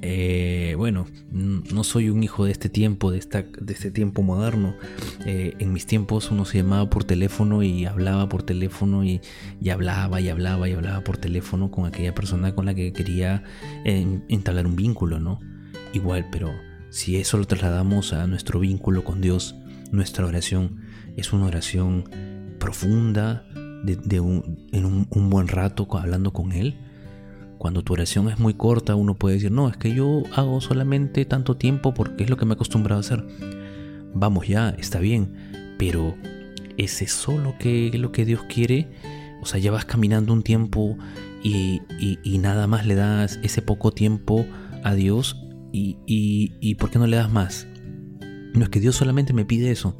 Eh, 0.00 0.74
bueno, 0.76 1.06
no 1.30 1.82
soy 1.82 2.08
un 2.08 2.22
hijo 2.22 2.44
de 2.44 2.52
este 2.52 2.68
tiempo, 2.68 3.10
de, 3.10 3.18
esta, 3.18 3.44
este 3.68 3.90
tiempo 3.90 4.22
moderno. 4.22 4.74
Eh, 5.26 5.54
en 5.58 5.72
mis 5.72 5.86
tiempos 5.86 6.30
uno 6.30 6.44
se 6.44 6.58
llamaba 6.58 6.88
por 6.88 7.04
teléfono 7.04 7.62
y 7.62 7.84
hablaba 7.84 8.28
por 8.28 8.42
teléfono 8.42 9.04
y, 9.04 9.20
hablaba 9.70 10.20
y 10.20 10.28
hablaba 10.28 10.68
y 10.68 10.72
hablaba 10.72 11.02
por 11.02 11.18
teléfono 11.18 11.70
con 11.70 11.86
aquella 11.86 12.14
persona 12.14 12.54
con 12.54 12.66
la 12.66 12.74
que 12.74 12.92
quería 12.92 13.42
eh, 13.84 14.20
entablar 14.28 14.66
un 14.66 14.76
vínculo, 14.76 15.18
¿no? 15.18 15.40
Igual, 15.92 16.26
pero 16.30 16.52
si 16.90 17.16
eso 17.16 17.38
lo 17.38 17.46
trasladamos 17.46 18.12
a 18.12 18.26
nuestro 18.26 18.60
vínculo 18.60 19.04
con 19.04 19.20
Dios, 19.20 19.56
nuestra 19.90 20.26
oración 20.26 20.82
es 21.16 21.32
una 21.32 21.46
oración 21.46 22.04
profunda, 22.58 23.44
de, 23.82 24.16
en 24.16 24.84
un 24.84 25.30
buen 25.30 25.48
rato 25.48 25.86
hablando 25.96 26.32
con 26.32 26.52
Él 26.52 26.76
cuando 27.58 27.82
tu 27.82 27.92
oración 27.92 28.28
es 28.28 28.38
muy 28.38 28.54
corta, 28.54 28.94
uno 28.94 29.14
puede 29.14 29.34
decir, 29.34 29.50
no, 29.50 29.68
es 29.68 29.76
que 29.76 29.92
yo 29.92 30.22
hago 30.34 30.60
solamente 30.60 31.24
tanto 31.24 31.56
tiempo 31.56 31.92
porque 31.92 32.24
es 32.24 32.30
lo 32.30 32.36
que 32.36 32.46
me 32.46 32.52
he 32.52 32.54
acostumbrado 32.54 33.00
a 33.00 33.00
hacer. 33.00 33.26
Vamos 34.14 34.46
ya, 34.46 34.70
está 34.70 35.00
bien, 35.00 35.34
pero 35.78 36.14
¿es 36.76 37.02
eso 37.02 37.36
lo 37.36 37.58
que, 37.58 37.90
lo 37.98 38.12
que 38.12 38.24
Dios 38.24 38.42
quiere? 38.44 38.88
O 39.42 39.46
sea, 39.46 39.60
ya 39.60 39.70
vas 39.70 39.84
caminando 39.84 40.32
un 40.32 40.42
tiempo 40.42 40.96
y, 41.42 41.80
nada 42.40 42.66
más 42.66 42.86
le 42.86 42.94
das 42.94 43.38
ese 43.42 43.62
poco 43.62 43.90
tiempo 43.92 44.46
a 44.84 44.94
Dios 44.94 45.36
y, 45.72 45.98
y, 46.06 46.74
¿por 46.76 46.90
qué 46.90 46.98
no 46.98 47.06
le 47.06 47.16
das 47.16 47.30
más? 47.30 47.66
No 48.54 48.62
es 48.62 48.68
que 48.70 48.80
Dios 48.80 48.96
solamente 48.96 49.32
me 49.32 49.44
pide 49.44 49.70
eso. 49.70 49.96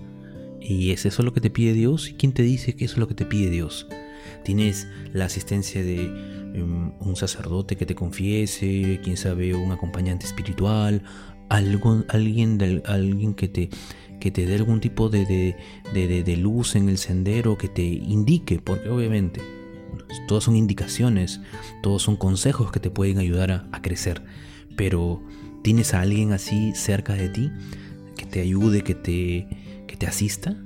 ¿Y 0.61 0.91
es 0.91 1.07
eso 1.07 1.23
lo 1.23 1.33
que 1.33 1.41
te 1.41 1.51
pide 1.51 1.73
Dios? 1.73 2.09
¿Y 2.11 2.15
quién 2.15 2.33
te 2.33 2.43
dice 2.43 2.75
que 2.75 2.85
eso 2.85 2.95
es 2.95 2.99
lo 2.99 3.09
que 3.09 3.15
te 3.15 3.25
pide 3.25 3.51
Dios? 3.51 3.87
Tienes 4.49 4.89
la 5.13 5.27
asistencia 5.27 5.83
de 5.83 6.39
Em, 6.55 6.93
un 7.01 7.17
sacerdote 7.17 7.77
que 7.77 7.85
te 7.85 7.95
confiese, 7.95 9.01
quién 9.03 9.17
sabe, 9.17 9.55
un 9.55 9.71
acompañante 9.71 10.27
espiritual, 10.27 11.03
algo, 11.49 12.05
alguien, 12.09 12.59
alguien 12.87 13.35
que, 13.35 13.49
te, 13.49 13.69
que 14.19 14.31
te 14.31 14.47
dé 14.47 14.55
algún 14.55 14.81
tipo 14.81 15.09
de, 15.09 15.27
de, 15.93 16.23
de, 16.23 16.37
luz 16.37 16.75
en 16.75 16.89
el 16.89 16.99
sendero, 16.99 17.59
que 17.59 17.69
te 17.69 17.83
indique, 17.83 18.61
porque 18.61 18.89
obviamente 18.89 19.41
todas 20.27 20.45
son 20.45 20.57
indicaciones, 20.57 21.41
todos 21.83 22.03
son 22.03 22.17
consejos 22.17 22.73
que 22.73 22.81
te 22.81 22.91
pueden 22.91 23.19
ayudar 23.19 23.69
a, 23.71 23.83
crecer, 23.83 24.23
pero 24.77 25.23
¿tienes 25.63 25.93
a 25.95 26.01
alguien 26.01 26.33
así 26.33 26.73
cerca 26.75 27.15
de 27.15 27.29
ti 27.29 27.53
que 28.17 28.25
te 28.25 28.41
ayude, 28.41 28.83
que 28.83 28.95
te, 28.95 29.49
que 29.87 29.97
te 29.97 30.07
asista 30.07 30.57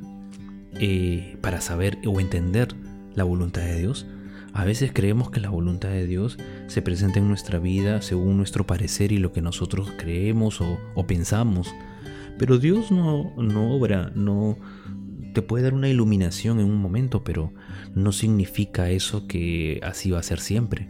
eh, 0.75 1.37
para 1.41 1.61
saber 1.61 1.99
o 2.07 2.21
entender 2.21 2.75
la 3.15 3.25
voluntad 3.25 3.63
de 3.63 3.79
Dios? 3.79 4.07
A 4.55 4.65
veces 4.65 4.91
creemos 4.93 5.31
que 5.31 5.41
la 5.41 5.49
voluntad 5.49 5.89
de 5.89 6.07
Dios 6.07 6.39
se 6.67 6.83
presenta 6.83 7.19
en 7.19 7.29
nuestra 7.29 7.59
vida 7.59 8.03
según 8.03 8.37
nuestro 8.37 8.67
parecer 8.67 9.11
y 9.13 9.19
lo 9.19 9.33
que 9.33 9.41
nosotros 9.41 9.91
creemos 9.97 10.61
o, 10.61 11.07
pensamos. 11.07 11.75
Pero 12.39 12.59
Dios 12.59 12.91
no, 12.91 13.33
no 13.37 13.75
obra, 13.75 14.13
no 14.15 14.59
te 15.33 15.41
puede 15.43 15.65
dar 15.65 15.75
una 15.75 15.89
iluminación 15.89 16.61
en 16.61 16.67
un 16.67 16.77
momento, 16.83 17.25
pero 17.25 17.53
no 17.95 18.13
significa 18.13 18.91
eso 18.91 19.27
que 19.27 19.81
así 19.83 20.11
va 20.11 20.19
a 20.19 20.23
ser 20.23 20.41
siempre. 20.41 20.89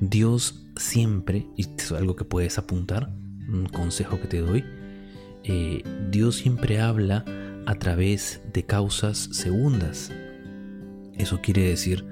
Dios 0.00 0.66
siempre, 0.76 1.46
y 1.56 1.66
es 1.76 1.92
algo 1.92 2.16
que 2.16 2.24
puedes 2.24 2.56
apuntar, 2.56 3.12
un 3.48 3.66
consejo 3.66 4.18
que 4.20 4.28
te 4.28 4.40
doy, 4.40 4.64
eh, 5.44 5.82
Dios 6.10 6.36
siempre 6.36 6.80
habla 6.80 7.24
a 7.66 7.74
través 7.74 8.40
de 8.52 8.64
causas 8.64 9.18
segundas. 9.32 10.10
Eso 11.20 11.40
quiere 11.40 11.62
decir 11.62 12.04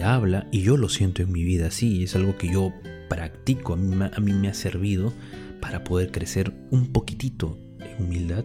habla 0.00 0.46
y 0.50 0.62
yo 0.62 0.76
lo 0.76 0.88
siento 0.88 1.22
en 1.22 1.32
mi 1.32 1.44
vida 1.44 1.66
así, 1.66 2.04
es 2.04 2.16
algo 2.16 2.38
que 2.38 2.48
yo 2.48 2.72
practico, 3.08 3.74
a 3.74 3.76
mí, 3.76 3.94
a 4.00 4.20
mí 4.20 4.32
me 4.32 4.48
ha 4.48 4.54
servido 4.54 5.12
para 5.60 5.84
poder 5.84 6.10
crecer 6.10 6.54
un 6.70 6.92
poquitito 6.92 7.58
en 7.80 8.06
humildad, 8.06 8.44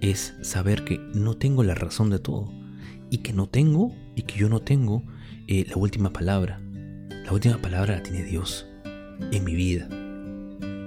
es 0.00 0.34
saber 0.42 0.84
que 0.84 0.98
no 1.14 1.36
tengo 1.36 1.62
la 1.62 1.74
razón 1.74 2.10
de 2.10 2.18
todo 2.18 2.50
y 3.10 3.18
que 3.18 3.32
no 3.32 3.48
tengo 3.48 3.94
y 4.16 4.22
que 4.22 4.38
yo 4.38 4.48
no 4.48 4.60
tengo 4.60 5.04
eh, 5.46 5.64
la 5.68 5.76
última 5.76 6.12
palabra. 6.12 6.60
La 7.24 7.32
última 7.32 7.58
palabra 7.58 7.96
la 7.96 8.02
tiene 8.02 8.24
Dios 8.24 8.66
en 9.30 9.44
mi 9.44 9.54
vida 9.54 9.88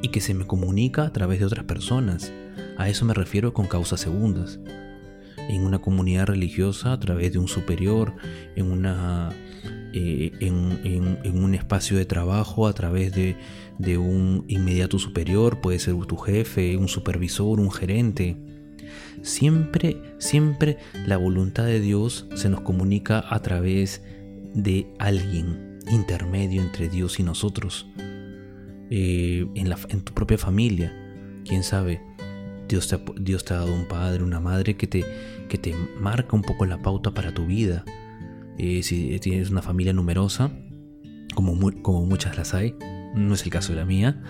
y 0.01 0.09
que 0.09 0.21
se 0.21 0.33
me 0.33 0.45
comunica 0.45 1.03
a 1.03 1.13
través 1.13 1.39
de 1.39 1.45
otras 1.45 1.65
personas. 1.65 2.31
A 2.77 2.89
eso 2.89 3.05
me 3.05 3.13
refiero 3.13 3.53
con 3.53 3.67
causas 3.67 4.01
segundas. 4.01 4.59
En 5.49 5.63
una 5.63 5.79
comunidad 5.79 6.27
religiosa, 6.27 6.93
a 6.93 6.99
través 6.99 7.31
de 7.31 7.39
un 7.39 7.47
superior, 7.47 8.15
en 8.55 8.71
una 8.71 9.33
eh, 9.93 10.31
en, 10.41 11.43
un 11.43 11.55
espacio 11.55 11.97
de 11.97 12.05
trabajo 12.05 12.67
a 12.67 12.73
través 12.73 13.13
de, 13.13 13.97
un 13.97 14.45
inmediato 14.47 14.99
superior, 14.99 15.61
puede 15.61 15.79
ser 15.79 15.95
tu 16.05 16.17
jefe, 16.17 16.77
un 16.77 16.87
supervisor, 16.87 17.59
un 17.59 17.71
gerente. 17.71 18.37
Siempre, 19.23 19.97
siempre 20.19 20.77
la 21.05 21.17
voluntad 21.17 21.65
de 21.65 21.79
Dios 21.79 22.27
se 22.35 22.49
nos 22.49 22.61
comunica 22.61 23.23
a 23.27 23.41
través 23.41 24.03
de 24.53 24.87
alguien 24.99 25.79
intermedio 25.89 26.61
entre 26.61 26.89
Dios 26.89 27.19
y 27.19 27.23
nosotros. 27.23 27.87
Eh, 28.89 29.47
en, 29.55 29.69
la, 29.69 29.77
en 29.89 30.01
tu 30.01 30.13
propia 30.13 30.37
familia, 30.37 30.93
quién 31.45 31.63
sabe, 31.63 32.01
Dios 32.67 32.87
te, 32.87 32.99
Dios 33.19 33.45
te 33.45 33.53
ha 33.53 33.57
dado 33.57 33.73
un 33.73 33.85
padre, 33.85 34.23
una 34.23 34.39
madre 34.39 34.75
que 34.75 34.87
te, 34.87 35.05
que 35.47 35.57
te 35.57 35.75
marca 35.99 36.35
un 36.35 36.41
poco 36.41 36.65
la 36.65 36.81
pauta 36.81 37.11
para 37.11 37.33
tu 37.33 37.45
vida. 37.45 37.83
Eh, 38.57 38.81
si 38.83 39.19
tienes 39.19 39.49
una 39.49 39.61
familia 39.61 39.93
numerosa, 39.93 40.51
como, 41.35 41.71
como 41.81 42.05
muchas 42.05 42.37
las 42.37 42.53
hay, 42.53 42.75
no 43.15 43.33
es 43.33 43.43
el 43.43 43.51
caso 43.51 43.73
de 43.73 43.79
la 43.79 43.85
mía, 43.85 44.21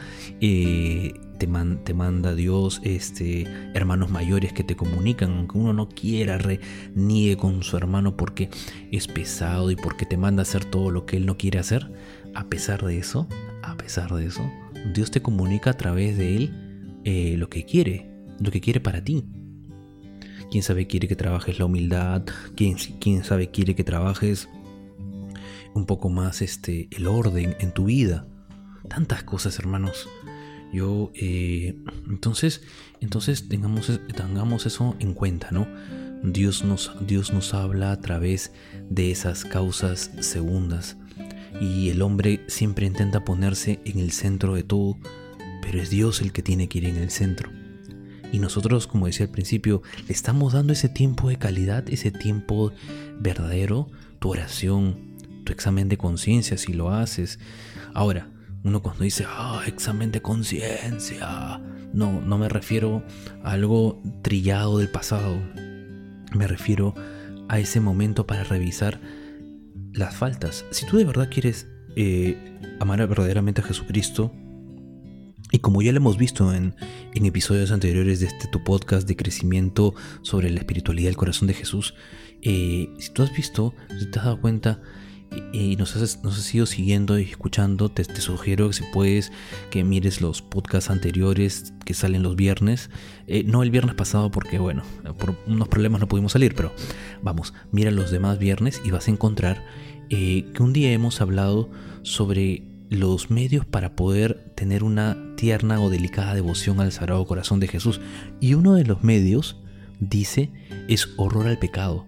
eh, 0.41 1.13
te, 1.37 1.47
te, 1.83 1.93
manda 1.93 2.35
Dios 2.35 2.81
este, 2.83 3.45
hermanos 3.73 4.09
mayores 4.09 4.53
que 4.53 4.63
te 4.63 4.75
comunican, 4.75 5.31
aunque 5.31 5.57
uno 5.57 5.73
no 5.73 5.89
quiera, 5.89 6.37
reniegue 6.37 7.37
con 7.37 7.63
su 7.63 7.77
hermano 7.77 8.17
porque 8.17 8.49
es 8.91 9.07
pesado 9.07 9.71
y 9.71 9.75
porque 9.75 10.05
te 10.05 10.17
manda 10.17 10.41
a 10.41 10.43
hacer 10.43 10.65
todo 10.65 10.91
lo 10.91 11.05
que 11.05 11.17
él 11.17 11.25
no 11.25 11.37
quiere 11.37 11.59
hacer, 11.59 11.91
a 12.33 12.45
pesar 12.49 12.83
de 12.83 12.97
eso, 12.97 13.27
a 13.63 13.75
pesar 13.77 14.13
de 14.13 14.25
eso, 14.25 14.49
Dios 14.93 15.11
te 15.11 15.21
comunica 15.21 15.71
a 15.71 15.77
través 15.77 16.17
de 16.17 16.35
él 16.35 16.99
eh, 17.03 17.35
lo 17.37 17.49
que 17.49 17.65
quiere, 17.65 18.09
lo 18.39 18.51
que 18.51 18.61
quiere 18.61 18.79
para 18.79 19.03
ti 19.03 19.25
quién 20.51 20.63
sabe 20.63 20.87
quiere 20.87 21.07
que 21.07 21.15
trabajes 21.15 21.59
la 21.59 21.65
humildad, 21.65 22.23
quién, 22.55 22.75
quién 22.99 23.23
sabe 23.23 23.51
quiere 23.51 23.75
que 23.75 23.83
trabajes 23.83 24.49
un 25.73 25.85
poco 25.85 26.09
más 26.09 26.41
este, 26.41 26.87
el 26.91 27.07
orden 27.07 27.55
en 27.59 27.71
tu 27.71 27.85
vida. 27.85 28.27
Tantas 28.89 29.23
cosas, 29.23 29.59
hermanos. 29.59 30.09
Yo, 30.73 31.11
eh, 31.15 31.75
entonces, 32.09 32.61
entonces 32.99 33.47
tengamos, 33.47 33.99
tengamos 34.15 34.65
eso 34.65 34.95
en 34.99 35.13
cuenta, 35.13 35.49
¿no? 35.51 35.67
Dios 36.23 36.63
nos, 36.63 36.91
Dios 37.05 37.31
nos 37.31 37.53
habla 37.53 37.91
a 37.91 38.01
través 38.01 38.51
de 38.89 39.11
esas 39.11 39.45
causas 39.45 40.11
segundas. 40.19 40.97
Y 41.61 41.89
el 41.89 42.01
hombre 42.01 42.41
siempre 42.47 42.85
intenta 42.85 43.23
ponerse 43.23 43.79
en 43.85 43.99
el 43.99 44.11
centro 44.11 44.55
de 44.55 44.63
todo, 44.63 44.97
pero 45.61 45.81
es 45.81 45.89
Dios 45.89 46.21
el 46.21 46.31
que 46.31 46.43
tiene 46.43 46.67
que 46.67 46.79
ir 46.79 46.85
en 46.85 46.97
el 46.97 47.11
centro. 47.11 47.49
Y 48.31 48.39
nosotros, 48.39 48.87
como 48.87 49.05
decía 49.05 49.25
al 49.25 49.31
principio, 49.31 49.81
le 50.07 50.13
estamos 50.13 50.53
dando 50.53 50.73
ese 50.73 50.89
tiempo 50.89 51.29
de 51.29 51.37
calidad, 51.37 51.87
ese 51.89 52.11
tiempo 52.11 52.71
verdadero, 53.19 53.87
tu 54.19 54.29
oración, 54.29 55.15
tu 55.43 55.53
examen 55.53 55.89
de 55.89 55.97
conciencia, 55.97 56.57
si 56.57 56.73
lo 56.73 56.91
haces. 56.91 57.39
Ahora, 57.93 58.29
uno 58.63 58.81
cuando 58.81 59.03
dice, 59.03 59.25
ah, 59.27 59.61
examen 59.65 60.11
de 60.11 60.21
conciencia, 60.21 61.61
no, 61.93 62.21
no 62.21 62.37
me 62.37 62.49
refiero 62.49 63.03
a 63.43 63.51
algo 63.51 64.01
trillado 64.21 64.77
del 64.79 64.89
pasado. 64.89 65.37
Me 66.35 66.47
refiero 66.47 66.93
a 67.47 67.59
ese 67.59 67.79
momento 67.79 68.27
para 68.27 68.43
revisar 68.43 68.99
las 69.93 70.15
faltas. 70.15 70.65
Si 70.71 70.85
tú 70.85 70.97
de 70.97 71.05
verdad 71.05 71.29
quieres 71.31 71.67
eh, 71.95 72.37
amar 72.79 73.05
verdaderamente 73.07 73.61
a 73.61 73.63
Jesucristo, 73.63 74.33
y 75.51 75.59
como 75.59 75.81
ya 75.81 75.91
lo 75.91 75.97
hemos 75.97 76.17
visto 76.17 76.53
en, 76.53 76.75
episodios 77.13 77.71
anteriores 77.71 78.19
de 78.19 78.27
este 78.27 78.47
tu 78.47 78.63
podcast 78.63 79.07
de 79.07 79.15
crecimiento 79.15 79.95
sobre 80.21 80.49
la 80.49 80.59
espiritualidad 80.59 81.09
del 81.09 81.17
corazón 81.17 81.47
de 81.47 81.53
Jesús, 81.53 81.95
eh, 82.41 82.89
si 82.99 83.09
tú 83.11 83.23
has 83.23 83.33
visto, 83.35 83.73
si 83.99 84.05
te 84.11 84.19
has 84.19 84.25
dado 84.25 84.39
cuenta 84.39 84.81
y 85.51 85.75
nos 85.75 85.95
has, 85.95 86.23
nos 86.23 86.37
has 86.37 86.55
ido 86.55 86.65
siguiendo 86.65 87.19
y 87.19 87.23
escuchando, 87.23 87.89
te, 87.89 88.03
sugiero 88.21 88.67
que 88.67 88.73
si 88.73 88.83
puedes 88.93 89.31
que 89.69 89.83
mires 89.83 90.21
los 90.21 90.41
podcasts 90.41 90.89
anteriores 90.89 91.73
que 91.85 91.93
salen 91.93 92.23
los 92.23 92.35
viernes. 92.35 92.89
Eh, 93.27 93.43
no 93.43 93.63
el 93.63 93.71
viernes 93.71 93.95
pasado 93.95 94.31
porque, 94.31 94.59
bueno, 94.59 94.83
por 95.17 95.35
unos 95.45 95.67
problemas 95.67 96.01
no 96.01 96.07
pudimos 96.07 96.31
salir, 96.31 96.55
pero 96.55 96.71
vamos, 97.21 97.53
mira 97.71 97.91
los 97.91 98.11
demás 98.11 98.39
viernes 98.39 98.81
y 98.85 98.91
vas 98.91 99.07
a 99.07 99.11
encontrar 99.11 99.63
eh, 100.09 100.45
que 100.53 100.63
un 100.63 100.73
día 100.73 100.91
hemos 100.91 101.21
hablado 101.21 101.69
sobre 102.03 102.63
los 102.89 103.29
medios 103.29 103.65
para 103.65 103.95
poder 103.95 104.53
tener 104.55 104.83
una 104.83 105.17
tierna 105.37 105.79
o 105.79 105.89
delicada 105.89 106.33
devoción 106.33 106.81
al 106.81 106.91
Sagrado 106.91 107.25
Corazón 107.25 107.61
de 107.61 107.69
Jesús. 107.69 108.01
Y 108.41 108.55
uno 108.55 108.73
de 108.73 108.83
los 108.83 109.03
medios, 109.03 109.61
dice, 110.01 110.51
es 110.89 111.07
horror 111.15 111.47
al 111.47 111.57
pecado. 111.57 112.05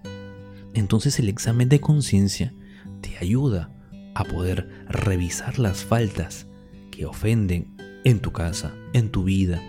Entonces 0.73 1.17
el 1.19 1.29
examen 1.29 1.69
de 1.69 1.79
conciencia 1.79 2.53
te 2.99 3.17
ayuda 3.17 3.71
a 4.15 4.25
poder 4.25 4.67
revisar 4.89 5.59
las 5.59 5.85
faltas 5.85 6.47
que 6.91 7.05
ofenden 7.05 7.77
en 8.03 8.19
tu 8.19 8.31
casa, 8.31 8.73
en 8.93 9.09
tu 9.09 9.23
vida, 9.23 9.61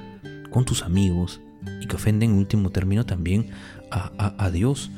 con 0.51 0.65
tus 0.65 0.83
amigos 0.83 1.41
y 1.81 1.87
que 1.87 1.97
ofenden 1.97 2.33
en 2.33 2.39
último 2.39 2.71
término 2.71 3.07
también 3.07 3.51
a, 3.91 4.51
Dios. 4.51 4.91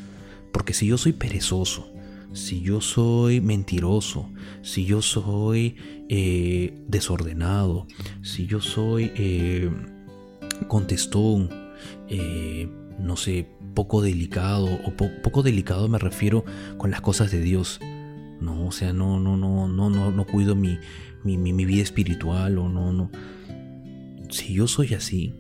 Porque 0.53 0.75
si 0.75 0.87
yo 0.87 0.99
soy 0.99 1.13
perezoso, 1.13 1.92
si 2.33 2.63
yo 2.63 2.81
soy 2.81 3.41
mentiroso, 3.41 4.31
si 4.63 4.85
yo 4.85 5.03
soy 5.03 5.77
eh, 6.09 6.75
desordenado, 6.89 7.87
si 8.23 8.47
yo 8.47 8.61
soy 8.61 9.13
eh, 9.17 9.71
contestón, 10.69 11.51
eh, 12.09 12.69
no 12.99 13.17
sé, 13.17 13.49
poco 13.75 14.03
delicado, 14.03 14.67
o 14.67 14.93
poco 15.23 15.43
delicado 15.43 15.89
me 15.89 15.99
refiero 15.99 16.45
con 16.79 16.91
las 16.91 17.01
cosas 17.01 17.31
de 17.31 17.41
Dios. 17.41 17.81
No, 18.41 18.67
o 18.67 18.73
sea, 18.73 18.93
no, 18.93 19.21
no, 19.21 19.37
no, 19.37 19.69
no, 19.69 19.89
no, 19.89 20.11
no 20.11 20.27
cuido 20.27 20.57
mi, 20.57 20.79
mi, 21.23 21.37
mi 21.37 21.65
vida 21.65 21.83
espiritual, 21.83 22.59
o 22.59 22.69
no, 22.69 22.93
no. 22.93 23.11
Si 24.31 24.55
yo 24.55 24.67
soy 24.67 24.95
así, 24.95 25.35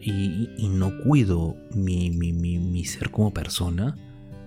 y, 0.00 0.48
y, 0.56 0.68
no 0.68 0.92
cuido 1.02 1.56
mi, 1.74 2.10
mi, 2.10 2.32
mi 2.32 2.84
ser 2.84 3.10
como 3.10 3.32
persona, 3.32 3.96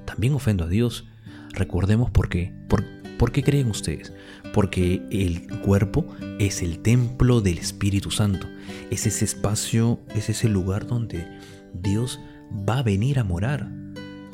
también 0.05 0.33
ofendo 0.33 0.65
a 0.65 0.67
Dios. 0.67 1.05
Recordemos 1.51 2.10
por 2.10 2.29
qué. 2.29 2.53
¿Por, 2.67 3.31
qué 3.31 3.41
creen 3.41 3.69
ustedes? 3.69 4.13
Porque 4.53 5.01
el 5.10 5.48
cuerpo 5.62 6.05
es 6.39 6.62
el 6.62 6.79
templo 6.79 7.41
del 7.41 7.57
Espíritu 7.57 8.12
Santo. 8.12 8.48
Es 8.91 9.05
ese 9.05 9.25
espacio, 9.25 10.00
es 10.13 10.29
ese 10.29 10.50
lugar 10.50 10.88
donde 10.88 11.25
Dios 11.74 12.19
va 12.67 12.79
a 12.79 12.83
venir 12.83 13.19
a 13.19 13.24
morar. 13.24 13.72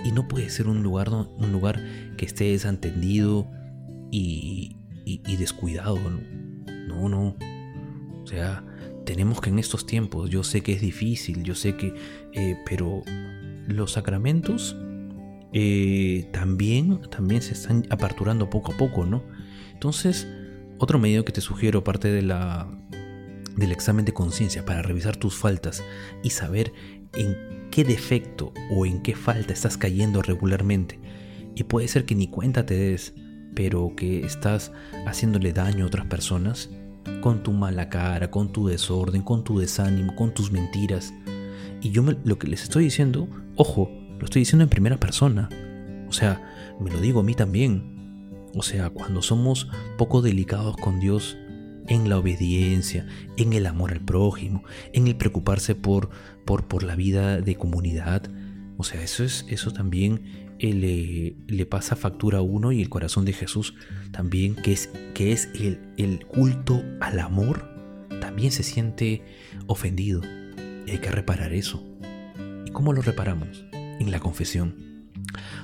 Y 0.04 0.12
no 0.12 0.28
puede 0.28 0.50
ser 0.50 0.68
un 0.68 0.82
lugar, 0.82 1.10
un 1.10 1.52
lugar 1.52 1.84
que 2.18 2.26
esté 2.26 2.46
desentendido 2.46 3.48
y, 4.12 4.76
y, 5.06 5.36
descuidado. 5.36 6.00
No, 6.88 7.10
no. 7.10 7.36
O 8.24 8.28
sea, 8.28 8.64
tenemos 9.06 9.42
que 9.42 9.50
en 9.50 9.60
estos 9.60 9.86
tiempos, 9.86 10.30
yo 10.30 10.44
sé 10.44 10.62
que 10.62 10.74
es 10.74 10.82
difícil, 10.82 11.44
yo 11.44 11.54
sé 11.54 11.76
que, 11.76 11.94
eh, 12.34 12.58
pero 12.66 13.04
los 13.68 13.92
sacramentos 13.92 14.76
eh, 15.54 16.30
también, 16.32 17.02
también 17.10 17.42
se 17.42 17.54
están 17.54 17.86
aperturando 17.90 18.50
poco 18.50 18.74
a 18.74 18.78
poco, 18.78 19.06
¿no? 19.06 19.24
Entonces, 19.74 20.28
otro 20.78 21.00
medio 21.00 21.26
que 21.26 21.32
te 21.32 21.42
sugiero, 21.42 21.80
aparte 21.80 22.10
de 22.10 22.22
la, 22.22 22.68
del 23.56 23.72
examen 23.72 24.06
de 24.06 24.14
conciencia, 24.14 24.66
para 24.66 24.82
revisar 24.82 25.18
tus 25.18 25.36
faltas 25.36 25.84
y 26.24 26.30
saber 26.32 26.74
en 27.14 27.68
qué 27.72 27.84
defecto 27.84 28.54
o 28.72 28.86
en 28.86 29.02
qué 29.02 29.16
falta 29.16 29.54
estás 29.54 29.78
cayendo 29.78 30.22
regularmente. 30.22 31.00
Y 31.56 31.64
puede 31.64 31.88
ser 31.88 32.06
que 32.06 32.16
ni 32.16 32.28
cuenta 32.28 32.66
te 32.66 32.76
des, 32.76 33.14
pero 33.56 33.94
que 33.96 34.22
estás 34.26 34.72
haciéndole 35.06 35.52
daño 35.52 35.84
a 35.84 35.88
otras 35.88 36.06
personas 36.06 36.70
con 37.22 37.44
tu 37.44 37.52
mala 37.52 37.90
cara, 37.90 38.32
con 38.32 38.52
tu 38.52 38.68
desorden, 38.68 39.24
con 39.24 39.44
tu 39.44 39.60
desánimo, 39.60 40.16
con 40.16 40.34
tus 40.34 40.52
mentiras. 40.52 41.14
Y 41.82 41.92
yo 41.92 42.04
lo 42.24 42.38
que 42.38 42.48
les 42.48 42.64
estoy 42.64 42.86
diciendo, 42.86 43.28
ojo, 43.56 43.90
lo 44.20 44.26
estoy 44.26 44.42
diciendo 44.42 44.64
en 44.64 44.70
primera 44.70 45.00
persona. 45.00 45.50
O 46.08 46.14
sea, 46.14 46.76
me 46.80 46.92
lo 46.92 47.00
digo 47.00 47.22
a 47.22 47.24
mí 47.24 47.34
también. 47.34 47.98
O 48.54 48.64
sea, 48.64 48.90
cuando 48.90 49.22
somos 49.22 49.70
poco 49.98 50.22
delicados 50.22 50.76
con 50.78 51.00
Dios 51.00 51.38
en 51.88 52.10
la 52.10 52.18
obediencia, 52.18 53.08
en 53.38 53.54
el 53.54 53.66
amor 53.66 53.92
al 53.92 54.02
prójimo, 54.02 54.64
en 54.94 55.08
el 55.08 55.16
preocuparse 55.16 55.76
por, 55.76 56.10
por, 56.46 56.68
por 56.68 56.84
la 56.84 56.96
vida 56.96 57.42
de 57.42 57.56
comunidad, 57.56 58.24
o 58.78 58.84
sea, 58.84 59.02
eso, 59.02 59.24
es, 59.24 59.46
eso 59.50 59.72
también 59.72 60.56
le, 60.60 61.36
le, 61.48 61.66
pasa 61.66 61.96
factura 61.96 62.40
a 62.40 62.42
uno 62.42 62.72
y 62.72 62.82
el 62.82 62.90
corazón 62.90 63.26
de 63.26 63.34
Jesús 63.34 63.76
también, 64.12 64.56
que 64.56 64.74
es, 64.74 64.90
que 65.14 65.32
es 65.32 65.50
el, 65.54 65.80
el 65.98 66.26
culto 66.26 66.84
al 67.02 67.20
amor, 67.20 67.70
también 68.22 68.52
se 68.52 68.64
siente 68.64 69.24
ofendido. 69.68 70.22
Y 70.86 70.92
hay 70.92 70.98
que 71.00 71.12
reparar 71.12 71.54
eso. 71.54 71.84
¿Y 72.66 72.72
cómo 72.72 72.94
lo 72.94 73.02
reparamos? 73.02 73.69
En 74.00 74.12
la 74.12 74.20
confesión. 74.20 74.76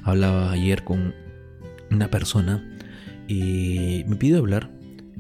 Hablaba 0.04 0.52
ayer 0.52 0.84
con 0.84 1.14
una 1.92 2.10
persona 2.10 2.78
y 3.28 4.04
me 4.08 4.16
pidió 4.16 4.40
hablar. 4.40 4.72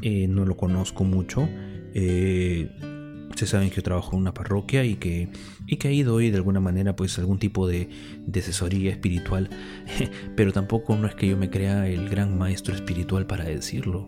Eh, 0.01 0.27
no 0.27 0.45
lo 0.45 0.57
conozco 0.57 1.03
mucho. 1.03 1.47
Eh, 1.93 2.69
saben 3.45 3.69
que 3.69 3.77
yo 3.77 3.83
trabajo 3.83 4.13
en 4.13 4.21
una 4.21 4.33
parroquia 4.33 4.85
y 4.85 4.95
que, 4.95 5.29
y 5.67 5.75
que 5.77 5.89
ahí 5.89 6.03
doy 6.03 6.31
de 6.31 6.37
alguna 6.37 6.59
manera 6.59 6.95
pues 6.95 7.19
algún 7.19 7.37
tipo 7.37 7.67
de, 7.67 7.89
de 8.25 8.39
asesoría 8.39 8.91
espiritual. 8.91 9.49
Pero 10.35 10.53
tampoco 10.53 10.95
no 10.95 11.07
es 11.07 11.15
que 11.15 11.27
yo 11.27 11.37
me 11.37 11.49
crea 11.49 11.87
el 11.87 12.09
gran 12.09 12.37
maestro 12.37 12.73
espiritual 12.73 13.27
para 13.27 13.43
decirlo. 13.43 14.07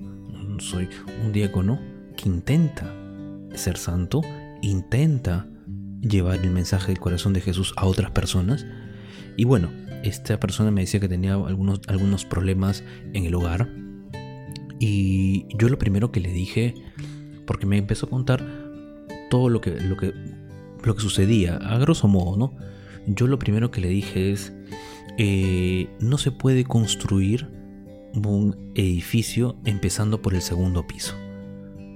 Soy 0.60 0.90
un 1.24 1.34
diácono 1.34 1.80
que 2.16 2.30
intenta 2.30 2.94
ser 3.54 3.78
santo, 3.78 4.22
intenta 4.62 5.48
llevar 6.02 6.40
el 6.44 6.52
mensaje 6.52 6.88
del 6.88 7.00
corazón 7.00 7.34
de 7.34 7.42
Jesús 7.42 7.74
a 7.76 7.86
otras 7.86 8.12
personas. 8.12 8.66
Y 9.38 9.46
bueno, 9.46 9.72
esta 10.04 10.40
persona 10.40 10.72
me 10.72 10.82
decía 10.82 11.00
que 11.00 11.08
tenía 11.08 11.36
algunos, 11.36 11.82
algunos 11.88 12.26
problemas 12.26 12.84
en 13.14 13.26
el 13.26 13.36
hogar. 13.36 13.70
Y 14.80 15.46
yo 15.56 15.70
lo 15.70 15.78
primero 15.78 16.12
que 16.12 16.20
le 16.20 16.32
dije, 16.32 16.74
porque 17.46 17.66
me 17.66 17.78
empezó 17.78 18.08
a 18.08 18.10
contar 18.10 18.44
todo 19.30 19.50
lo 19.50 19.62
que, 19.62 19.80
lo 19.80 19.96
que, 19.96 20.14
lo 20.84 20.96
que 20.96 21.02
sucedía, 21.02 21.58
a 21.58 21.78
grosso 21.78 22.08
modo, 22.08 22.36
¿no? 22.36 22.56
Yo 23.08 23.28
lo 23.28 23.40
primero 23.40 23.72
que 23.72 23.80
le 23.80 23.90
dije 23.90 24.32
es, 24.32 24.54
eh, 25.18 25.88
no 26.00 26.18
se 26.18 26.32
puede 26.32 26.64
construir 26.64 27.48
un 28.14 28.72
edificio 28.76 29.58
empezando 29.66 30.22
por 30.22 30.34
el 30.34 30.42
segundo 30.42 30.88
piso. 30.88 31.16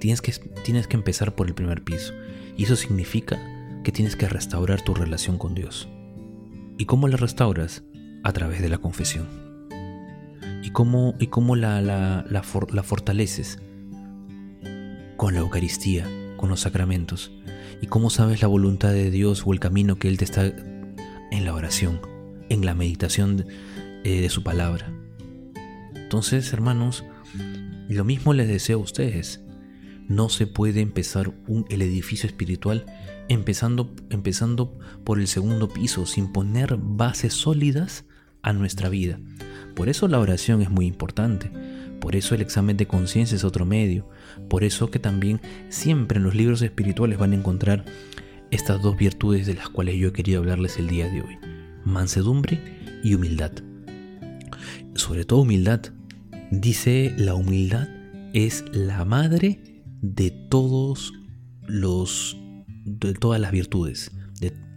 Tienes 0.00 0.22
que, 0.22 0.32
tienes 0.64 0.86
que 0.86 0.96
empezar 0.96 1.34
por 1.34 1.48
el 1.48 1.54
primer 1.54 1.82
piso. 1.82 2.12
Y 2.56 2.64
eso 2.64 2.76
significa 2.76 3.40
que 3.82 3.92
tienes 3.92 4.16
que 4.16 4.28
restaurar 4.28 4.82
tu 4.82 4.94
relación 4.94 5.38
con 5.38 5.54
Dios. 5.54 5.88
¿Y 6.82 6.84
cómo 6.84 7.06
la 7.06 7.16
restauras? 7.16 7.84
A 8.24 8.32
través 8.32 8.60
de 8.60 8.68
la 8.68 8.78
confesión. 8.78 9.28
¿Y 10.64 10.70
cómo, 10.70 11.14
y 11.20 11.28
cómo 11.28 11.54
la, 11.54 11.80
la, 11.80 12.26
la, 12.28 12.42
fortaleces? 12.82 13.60
Con 15.16 15.34
la 15.34 15.38
Eucaristía, 15.38 16.08
con 16.36 16.48
los 16.48 16.58
sacramentos. 16.58 17.30
¿Y 17.80 17.86
cómo 17.86 18.10
sabes 18.10 18.42
la 18.42 18.48
voluntad 18.48 18.90
de 18.90 19.12
Dios 19.12 19.44
o 19.46 19.52
el 19.52 19.60
camino 19.60 19.94
que 20.00 20.08
Él 20.08 20.18
te 20.18 20.24
está 20.24 20.44
en 20.44 21.44
la 21.44 21.54
oración, 21.54 22.00
en 22.48 22.66
la 22.66 22.74
meditación 22.74 23.46
eh, 24.02 24.20
de 24.20 24.28
su 24.28 24.42
palabra? 24.42 24.92
Entonces, 25.94 26.52
hermanos, 26.52 27.04
lo 27.88 28.02
mismo 28.02 28.34
les 28.34 28.48
deseo 28.48 28.80
a 28.80 28.82
ustedes. 28.82 29.41
No 30.12 30.28
se 30.28 30.46
puede 30.46 30.82
empezar 30.82 31.32
un, 31.46 31.64
el 31.70 31.80
edificio 31.80 32.26
espiritual 32.26 32.84
empezando, 33.30 33.94
empezando 34.10 34.78
por 35.04 35.18
el 35.18 35.26
segundo 35.26 35.70
piso, 35.70 36.04
sin 36.04 36.34
poner 36.34 36.76
bases 36.78 37.32
sólidas 37.32 38.04
a 38.42 38.52
nuestra 38.52 38.90
vida. 38.90 39.18
Por 39.74 39.88
eso 39.88 40.08
la 40.08 40.18
oración 40.18 40.60
es 40.60 40.68
muy 40.68 40.84
importante. 40.84 41.50
Por 41.98 42.14
eso 42.14 42.34
el 42.34 42.42
examen 42.42 42.76
de 42.76 42.86
conciencia 42.86 43.36
es 43.36 43.42
otro 43.42 43.64
medio. 43.64 44.06
Por 44.50 44.64
eso 44.64 44.90
que 44.90 44.98
también 44.98 45.40
siempre 45.70 46.18
en 46.18 46.24
los 46.24 46.34
libros 46.34 46.60
espirituales 46.60 47.18
van 47.18 47.32
a 47.32 47.36
encontrar 47.36 47.86
estas 48.50 48.82
dos 48.82 48.98
virtudes 48.98 49.46
de 49.46 49.54
las 49.54 49.70
cuales 49.70 49.96
yo 49.96 50.08
he 50.08 50.12
querido 50.12 50.40
hablarles 50.40 50.78
el 50.78 50.88
día 50.88 51.08
de 51.08 51.22
hoy. 51.22 51.38
Mansedumbre 51.86 52.60
y 53.02 53.14
humildad. 53.14 53.52
Sobre 54.94 55.24
todo 55.24 55.40
humildad. 55.40 55.80
Dice 56.50 57.14
la 57.16 57.34
humildad 57.34 57.88
es 58.34 58.62
la 58.72 59.06
madre 59.06 59.71
de 60.02 60.30
todos 60.30 61.14
los 61.66 62.36
de 62.84 63.14
todas 63.14 63.40
las 63.40 63.52
virtudes. 63.52 64.10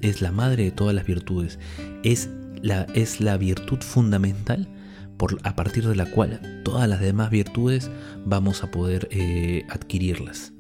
es 0.01 0.21
la 0.21 0.31
madre 0.31 0.65
de 0.65 0.71
todas 0.71 0.93
las 0.93 1.05
virtudes. 1.05 1.59
Es 2.03 2.29
la, 2.61 2.83
es 2.93 3.19
la 3.19 3.38
virtud 3.38 3.79
fundamental 3.81 4.69
por, 5.17 5.38
a 5.43 5.55
partir 5.55 5.88
de 5.88 5.95
la 5.95 6.05
cual 6.05 6.61
todas 6.63 6.88
las 6.88 6.99
demás 6.99 7.31
virtudes 7.31 7.89
vamos 8.25 8.63
a 8.63 8.69
poder 8.69 9.07
eh, 9.11 9.65
adquirirlas. 9.69 10.53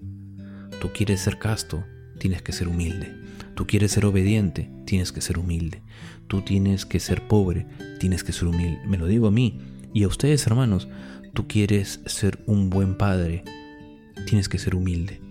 Tú 0.81 0.89
quieres 0.93 1.21
ser 1.21 1.37
casto, 1.37 1.83
tienes 2.19 2.41
que 2.41 2.51
ser 2.51 2.67
humilde. 2.67 3.13
Tú 3.53 3.67
quieres 3.67 3.91
ser 3.91 4.05
obediente, 4.05 4.69
tienes 4.85 5.11
que 5.11 5.21
ser 5.21 5.37
humilde. 5.37 5.81
Tú 6.27 6.41
tienes 6.41 6.85
que 6.85 6.99
ser 6.99 7.27
pobre, 7.27 7.67
tienes 7.99 8.23
que 8.23 8.33
ser 8.33 8.47
humilde. 8.47 8.81
Me 8.87 8.97
lo 8.97 9.05
digo 9.05 9.27
a 9.27 9.31
mí 9.31 9.59
y 9.93 10.03
a 10.03 10.07
ustedes 10.07 10.45
hermanos. 10.47 10.87
Tú 11.33 11.47
quieres 11.47 12.01
ser 12.05 12.39
un 12.47 12.69
buen 12.69 12.97
padre, 12.97 13.43
tienes 14.25 14.49
que 14.49 14.57
ser 14.57 14.75
humilde 14.75 15.21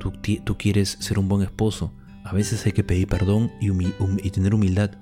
tú, 0.00 0.56
quieres 0.58 0.96
ser 1.00 1.18
un 1.18 1.28
buen 1.28 1.42
esposo, 1.42 1.92
a 2.24 2.32
veces 2.32 2.64
hay 2.66 2.72
que 2.72 2.82
pedir 2.82 3.06
perdón 3.06 3.52
y, 3.60 4.30
tener 4.30 4.54
humildad. 4.54 4.92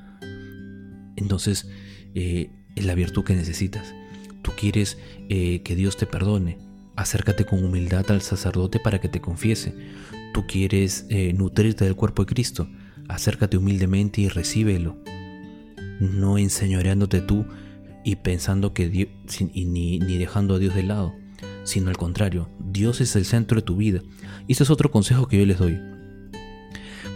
Entonces, 1.17 1.69
eh, 2.15 2.51
es 2.75 2.85
la 2.85 2.95
virtud 2.95 3.25
que 3.25 3.35
necesitas. 3.35 3.95
Tú 4.43 4.53
quieres 4.57 4.99
eh, 5.29 5.63
que 5.63 5.75
Dios 5.75 5.97
te 5.97 6.07
perdone, 6.07 6.59
acércate 6.97 7.45
con 7.45 7.65
humildad 7.65 8.11
al 8.11 8.23
sacerdote 8.23 8.81
para 8.81 9.01
que 9.01 9.09
te 9.09 9.21
confiese. 9.21 9.75
Tú 10.35 10.47
quieres 10.47 11.07
eh, 11.09 11.33
nutrirte 11.33 11.85
del 11.85 11.97
cuerpo 11.97 12.25
de 12.25 12.35
Cristo, 12.35 12.69
acércate 13.09 13.57
humildemente 13.57 14.21
y 14.21 14.29
recíbelo. 14.29 14.99
No 16.01 16.39
enseñoreándote 16.39 17.21
tú 17.21 17.47
y 18.05 18.17
pensando 18.17 18.73
que 18.73 18.89
Dios, 18.89 19.09
ni, 19.41 19.99
dejando 19.99 20.55
a 20.55 20.59
Dios 20.59 20.75
de 20.75 20.85
lado 20.85 21.15
sino 21.69 21.91
al 21.91 21.99
contrario, 21.99 22.49
Dios 22.59 23.03
es 23.03 23.15
el 23.15 23.27
centro 23.27 23.57
de 23.57 23.63
tu 23.63 23.77
vida. 23.77 24.01
Y 24.47 24.53
ese 24.53 24.63
es 24.63 24.71
otro 24.71 24.91
consejo 24.91 25.29
que 25.29 25.39
yo 25.39 25.45
les 25.45 25.59
doy. 25.59 25.79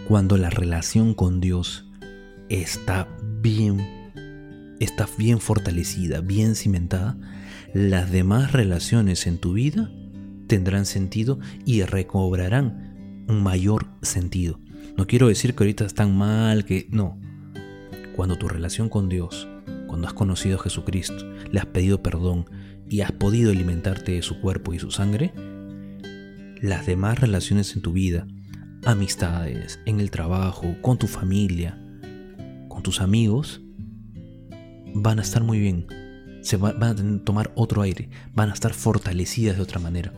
Cuando 0.07 0.37
la 0.37 0.51
relación 0.51 1.15
con 1.15 1.41
Dios 1.41 1.89
está 2.49 3.07
bien, 3.41 4.13
está 4.79 5.09
bien 5.17 5.39
fortalecida, 5.39 6.21
bien 6.21 6.53
cimentada, 6.53 7.17
las 7.73 8.11
demás 8.11 8.51
relaciones 8.51 9.25
en 9.25 9.39
tu 9.39 9.53
vida 9.53 9.89
tendrán 10.45 10.85
sentido 10.85 11.39
y 11.65 11.81
recobrarán 11.81 13.25
un 13.27 13.41
mayor 13.41 13.87
sentido. 14.03 14.59
No 14.95 15.07
quiero 15.07 15.29
decir 15.29 15.55
que 15.55 15.63
ahorita 15.63 15.85
están 15.85 16.15
mal, 16.15 16.63
que 16.63 16.87
no. 16.91 17.19
Cuando 18.15 18.37
tu 18.37 18.47
relación 18.47 18.87
con 18.87 19.09
Dios, 19.09 19.47
cuando 19.87 20.05
has 20.05 20.13
conocido 20.13 20.59
a 20.59 20.63
Jesucristo, 20.63 21.25
le 21.51 21.59
has 21.59 21.65
pedido 21.65 22.03
perdón, 22.03 22.45
y 22.89 23.01
has 23.01 23.11
podido 23.11 23.51
alimentarte 23.51 24.13
de 24.13 24.21
su 24.21 24.39
cuerpo 24.39 24.73
y 24.73 24.79
su 24.79 24.91
sangre, 24.91 25.33
las 26.61 26.85
demás 26.85 27.19
relaciones 27.19 27.75
en 27.75 27.81
tu 27.81 27.93
vida, 27.93 28.27
amistades, 28.85 29.79
en 29.85 29.99
el 29.99 30.11
trabajo, 30.11 30.75
con 30.81 30.97
tu 30.97 31.07
familia, 31.07 31.77
con 32.69 32.83
tus 32.83 33.01
amigos, 33.01 33.61
van 34.93 35.19
a 35.19 35.21
estar 35.21 35.43
muy 35.43 35.59
bien. 35.59 35.87
Se 36.41 36.57
van 36.57 36.83
a 36.83 37.23
tomar 37.23 37.51
otro 37.55 37.81
aire, 37.81 38.09
van 38.33 38.49
a 38.49 38.53
estar 38.53 38.73
fortalecidas 38.73 39.55
de 39.55 39.63
otra 39.63 39.79
manera. 39.79 40.13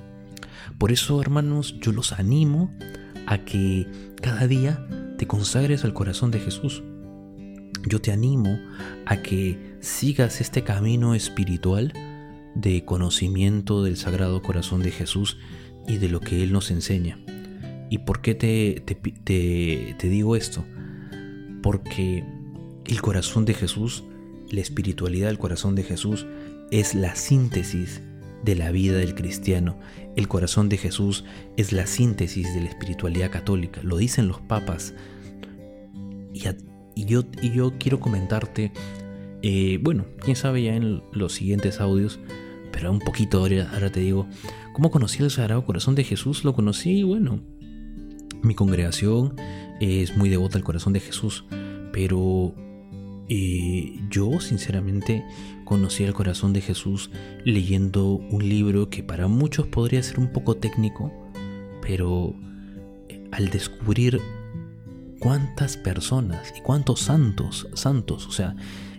Por 0.77 0.91
eso, 0.91 1.21
hermanos, 1.21 1.79
yo 1.79 1.91
los 1.91 2.11
animo 2.13 2.71
a 3.27 3.39
que 3.39 3.87
cada 4.21 4.47
día 4.47 4.87
te 5.17 5.27
consagres 5.27 5.83
al 5.83 5.93
corazón 5.93 6.31
de 6.31 6.39
Jesús. 6.39 6.83
Yo 7.87 8.01
te 8.01 8.11
animo 8.11 8.59
a 9.05 9.17
que 9.17 9.77
sigas 9.79 10.41
este 10.41 10.63
camino 10.63 11.13
espiritual 11.13 11.93
de 12.55 12.85
conocimiento 12.85 13.83
del 13.83 13.97
Sagrado 13.97 14.41
Corazón 14.41 14.81
de 14.81 14.91
Jesús 14.91 15.37
y 15.87 15.97
de 15.97 16.09
lo 16.09 16.19
que 16.19 16.41
Él 16.41 16.51
nos 16.51 16.71
enseña. 16.71 17.19
¿Y 17.89 17.99
por 17.99 18.21
qué 18.21 18.33
te, 18.33 18.81
te, 18.81 20.09
digo 20.09 20.35
esto? 20.35 20.65
Porque 21.61 22.23
el 22.85 23.01
corazón 23.01 23.45
de 23.45 23.53
Jesús, 23.53 24.03
la 24.49 24.61
espiritualidad 24.61 25.27
del 25.27 25.37
corazón 25.37 25.75
de 25.75 25.83
Jesús, 25.83 26.25
es 26.71 26.95
la 26.95 27.15
síntesis 27.15 28.01
de 28.43 28.55
la 28.55 28.71
vida 28.71 28.97
del 28.97 29.13
cristiano. 29.13 29.77
El 30.15 30.27
corazón 30.27 30.69
de 30.69 30.77
Jesús 30.77 31.25
es 31.57 31.73
la 31.73 31.85
síntesis 31.85 32.53
de 32.55 32.61
la 32.61 32.69
espiritualidad 32.69 33.31
católica. 33.31 33.81
Lo 33.83 33.97
dicen 33.97 34.27
los 34.27 34.41
papas. 34.41 34.93
Y, 36.33 37.05
yo, 37.05 37.23
y 37.41 37.51
yo 37.51 37.73
quiero 37.77 37.99
comentarte, 37.99 38.71
eh, 39.41 39.79
bueno, 39.81 40.05
quién 40.19 40.35
sabe 40.35 40.63
ya 40.63 40.75
en 40.75 41.03
los 41.11 41.33
siguientes 41.33 41.79
audios, 41.79 42.19
pero 42.75 42.91
un 42.91 42.99
poquito 42.99 43.37
ahora, 43.37 43.89
te 43.89 44.01
digo, 44.01 44.27
¿cómo 44.73 44.91
conocí 44.91 45.23
el 45.23 45.31
Sagrado 45.31 45.63
Corazón 45.63 45.95
de 45.95 46.03
Jesús? 46.03 46.43
Lo 46.43 46.53
conocí, 46.53 47.03
bueno, 47.03 47.39
mi 48.43 48.53
congregación 48.53 49.33
es 49.79 50.17
muy 50.17 50.27
devota 50.27 50.57
al 50.57 50.65
corazón 50.65 50.91
de 50.91 50.99
Jesús, 50.99 51.45
pero 51.93 52.53
eh, 53.29 53.97
yo 54.09 54.41
sinceramente 54.41 55.23
conocí 55.63 56.03
el 56.03 56.13
corazón 56.13 56.51
de 56.51 56.59
Jesús 56.59 57.11
leyendo 57.45 58.07
un 58.07 58.49
libro 58.49 58.89
que 58.89 59.03
para 59.03 59.29
muchos 59.29 59.67
podría 59.67 60.03
ser 60.03 60.19
un 60.19 60.33
poco 60.33 60.57
técnico, 60.57 61.13
pero 61.81 62.35
eh, 63.07 63.23
al 63.31 63.51
descubrir 63.51 64.19
cuántas 65.19 65.77
personas 65.77 66.53
y 66.57 66.59
cuántos 66.59 66.99
santos, 66.99 67.69
santos, 67.73 68.27
o 68.27 68.33
sea, 68.33 68.53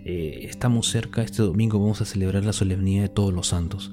eh, 0.08 0.46
estamos 0.48 0.88
cerca, 0.88 1.22
este 1.22 1.42
domingo 1.42 1.80
vamos 1.80 2.00
a 2.00 2.04
celebrar 2.04 2.44
la 2.44 2.52
solemnidad 2.52 3.02
de 3.02 3.08
todos 3.08 3.34
los 3.34 3.48
santos, 3.48 3.90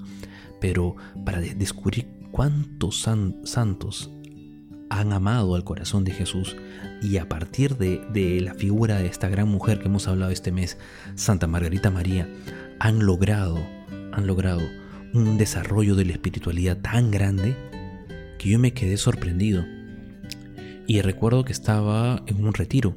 pero 0.61 0.95
para 1.25 1.41
descubrir 1.41 2.05
cuántos 2.29 3.01
santos 3.43 4.11
han 4.91 5.11
amado 5.11 5.55
al 5.55 5.63
corazón 5.63 6.03
de 6.03 6.11
Jesús 6.11 6.55
y 7.01 7.17
a 7.17 7.27
partir 7.27 7.77
de, 7.77 8.41
la 8.41 8.53
figura 8.53 8.99
de 8.99 9.07
esta 9.07 9.27
gran 9.27 9.47
mujer 9.47 9.79
que 9.79 9.87
hemos 9.87 10.07
hablado 10.07 10.31
este 10.31 10.51
mes, 10.51 10.77
Santa 11.15 11.47
Margarita 11.47 11.89
María, 11.89 12.29
han 12.77 13.07
logrado, 13.07 13.57
han 14.11 14.27
logrado 14.27 14.61
un 15.15 15.39
desarrollo 15.39 15.95
de 15.95 16.05
la 16.05 16.11
espiritualidad 16.11 16.77
tan 16.77 17.09
grande 17.09 17.55
que 18.37 18.49
yo 18.49 18.59
me 18.59 18.73
quedé 18.73 18.97
sorprendido. 18.97 19.65
Y 20.85 21.01
recuerdo 21.01 21.43
que 21.43 21.53
estaba 21.53 22.21
en 22.27 22.45
un 22.45 22.53
retiro 22.53 22.95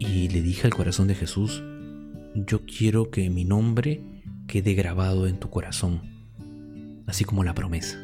y 0.00 0.28
le 0.28 0.42
dije 0.42 0.66
al 0.66 0.74
corazón 0.74 1.06
de 1.06 1.14
Jesús, 1.14 1.62
yo 2.34 2.64
quiero 2.64 3.10
que 3.10 3.28
mi 3.30 3.44
nombre 3.44 4.02
quede 4.46 4.74
grabado 4.74 5.26
en 5.26 5.38
tu 5.38 5.50
corazón, 5.50 6.02
así 7.06 7.24
como 7.24 7.44
la 7.44 7.54
promesa. 7.54 7.98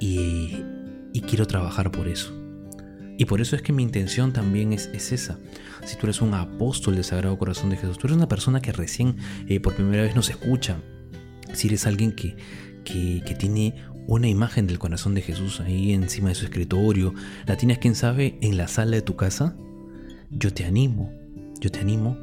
Y 0.00 0.64
y 1.12 1.20
quiero 1.20 1.46
trabajar 1.46 1.90
por 1.90 2.08
eso. 2.08 2.32
Y 3.18 3.26
por 3.26 3.40
eso 3.40 3.54
es 3.54 3.62
que 3.62 3.72
mi 3.72 3.82
intención 3.82 4.32
también 4.32 4.72
es, 4.72 4.88
esa. 4.94 5.38
Si 5.84 5.96
tú 5.96 6.06
eres 6.06 6.22
un 6.22 6.34
apóstol 6.34 6.94
del 6.94 7.04
Sagrado 7.04 7.38
Corazón 7.38 7.70
de 7.70 7.76
Jesús, 7.76 7.98
tú 7.98 8.06
eres 8.06 8.16
una 8.16 8.28
persona 8.28 8.60
que 8.60 8.72
recién 8.72 9.16
eh, 9.46 9.60
por 9.60 9.74
primera 9.74 10.02
vez 10.02 10.16
nos 10.16 10.30
escucha, 10.30 10.78
si 11.52 11.68
eres 11.68 11.86
alguien 11.86 12.12
que, 12.12 12.36
que, 12.84 13.22
que, 13.24 13.34
tiene 13.34 13.74
una 14.06 14.28
imagen 14.28 14.66
del 14.66 14.78
corazón 14.78 15.14
de 15.14 15.20
Jesús 15.20 15.60
ahí 15.60 15.92
encima 15.92 16.30
de 16.30 16.34
su 16.34 16.46
escritorio, 16.46 17.14
la 17.46 17.56
tienes, 17.56 17.78
quién 17.78 17.94
sabe, 17.94 18.38
en 18.40 18.56
la 18.56 18.66
sala 18.66 18.96
de 18.96 19.02
tu 19.02 19.14
casa, 19.14 19.54
yo 20.30 20.52
te 20.52 20.64
animo, 20.64 21.12
yo 21.60 21.70
te 21.70 21.80
animo 21.80 22.16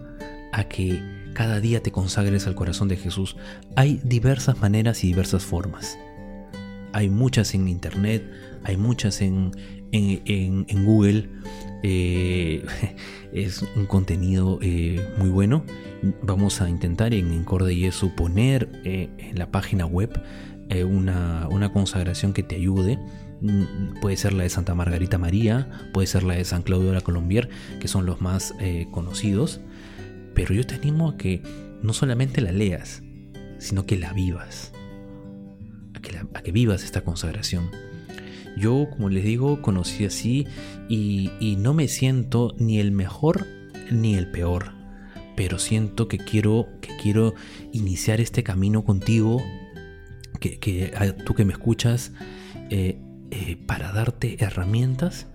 a 0.51 0.65
que 0.65 1.01
cada 1.33 1.59
día 1.59 1.81
te 1.81 1.91
consagres 1.91 2.47
al 2.47 2.55
corazón 2.55 2.87
de 2.87 2.97
Jesús. 2.97 3.37
Hay 3.75 3.99
diversas 4.03 4.59
maneras 4.59 5.03
y 5.03 5.07
diversas 5.07 5.43
formas. 5.43 5.97
Hay 6.91 7.09
muchas 7.09 7.53
en 7.53 7.67
internet, 7.67 8.29
hay 8.63 8.77
muchas 8.77 9.21
en, 9.21 9.51
en, 9.91 10.85
Google. 10.85 11.29
Eh, 11.83 12.65
es 13.33 13.63
un 13.75 13.85
contenido 13.85 14.59
eh, 14.61 15.05
muy 15.17 15.29
bueno. 15.29 15.63
Vamos 16.21 16.61
a 16.61 16.69
intentar 16.69 17.13
en 17.13 17.33
Incorde 17.33 17.73
y 17.73 17.85
eso 17.85 18.13
poner 18.15 18.69
eh, 18.83 19.09
en 19.17 19.37
la 19.37 19.51
página 19.51 19.85
web 19.85 20.21
una, 20.87 21.47
una, 21.49 21.71
consagración 21.71 22.31
que 22.31 22.43
te 22.43 22.55
ayude. 22.55 22.99
Mm, 23.41 23.99
puede 24.01 24.17
ser 24.17 24.33
la 24.33 24.43
de 24.43 24.49
Santa 24.49 24.75
Margarita 24.75 25.17
María, 25.17 25.67
puede 25.93 26.05
ser 26.05 26.23
la 26.23 26.35
de 26.35 26.45
San 26.45 26.61
Claudio 26.61 26.89
de 26.89 26.93
la 26.93 27.01
Colombier, 27.01 27.49
que 27.79 27.87
son 27.87 28.05
los 28.05 28.21
más 28.21 28.53
conocidos. 28.91 29.61
Pero 30.33 30.53
yo 30.53 30.65
te 30.65 30.75
animo 30.75 31.09
a 31.09 31.17
que 31.17 31.41
no 31.81 31.93
solamente 31.93 32.41
la 32.41 32.51
leas, 32.51 33.01
sino 33.57 33.85
que 33.85 33.97
la 33.97 34.13
vivas. 34.13 34.71
A 36.33 36.41
que, 36.41 36.51
vivas 36.51 36.83
esta 36.83 37.01
consagración. 37.01 37.69
Yo, 38.57 38.87
como 38.89 39.09
les 39.09 39.23
digo, 39.23 39.61
conocí 39.61 40.05
así 40.05 40.47
y, 40.87 41.57
no 41.59 41.73
me 41.73 41.87
siento 41.87 42.55
ni 42.57 42.79
el 42.79 42.91
mejor 42.91 43.45
ni 43.91 44.15
el 44.15 44.29
peor, 44.29 44.73
pero 45.35 45.59
siento 45.59 46.07
que 46.07 46.17
quiero, 46.17 46.67
que 46.81 46.95
quiero 47.01 47.33
iniciar 47.71 48.21
este 48.21 48.43
camino 48.43 48.83
contigo, 48.83 49.41
que, 50.39 50.91
tú 51.25 51.33
que 51.33 51.45
me 51.45 51.53
escuchas, 51.53 52.11
eh, 52.69 52.99
eh, 53.31 53.57
para 53.65 53.91
darte 53.91 54.43
herramientas 54.43 55.27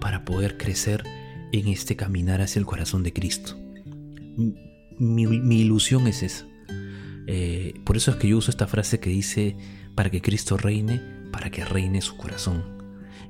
para 0.00 0.24
poder 0.24 0.56
crecer 0.56 1.04
en 1.52 1.68
este 1.68 1.94
caminar 1.94 2.40
hacia 2.40 2.58
el 2.58 2.66
corazón 2.66 3.02
de 3.02 3.12
Cristo. 3.12 3.56
Mi, 4.36 5.60
ilusión 5.60 6.06
es 6.06 6.22
esa. 6.22 6.46
Eh, 7.26 7.74
por 7.84 7.96
eso 7.96 8.10
es 8.10 8.16
que 8.16 8.28
yo 8.28 8.38
uso 8.38 8.50
esta 8.50 8.66
frase 8.66 9.00
que 9.00 9.10
dice, 9.10 9.56
para 9.94 10.10
que 10.10 10.20
Cristo 10.20 10.56
reine, 10.56 11.00
para 11.32 11.50
que 11.50 11.64
reine 11.64 12.00
su 12.00 12.16
corazón. 12.16 12.62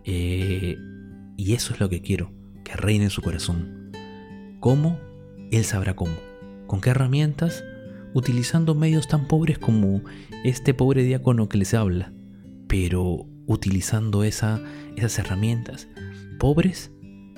Eh, 0.04 0.76
y 1.36 1.52
eso 1.54 1.74
es 1.74 1.80
lo 1.80 1.88
que 1.88 2.02
quiero, 2.02 2.32
que 2.64 2.74
reine 2.74 3.10
su 3.10 3.22
corazón. 3.22 3.92
¿Cómo? 4.60 4.98
Él 5.50 5.64
sabrá 5.64 5.94
cómo. 5.94 6.14
¿Con 6.66 6.80
qué 6.80 6.90
herramientas? 6.90 7.64
Utilizando 8.14 8.74
medios 8.74 9.08
tan 9.08 9.28
pobres 9.28 9.58
como 9.58 10.02
este 10.44 10.74
pobre 10.74 11.02
diácono 11.02 11.48
que 11.48 11.58
les 11.58 11.74
habla, 11.74 12.12
pero 12.68 13.26
utilizando 13.46 14.24
esa, 14.24 14.60
esas 14.96 15.18
herramientas 15.18 15.88
pobres, 16.42 16.90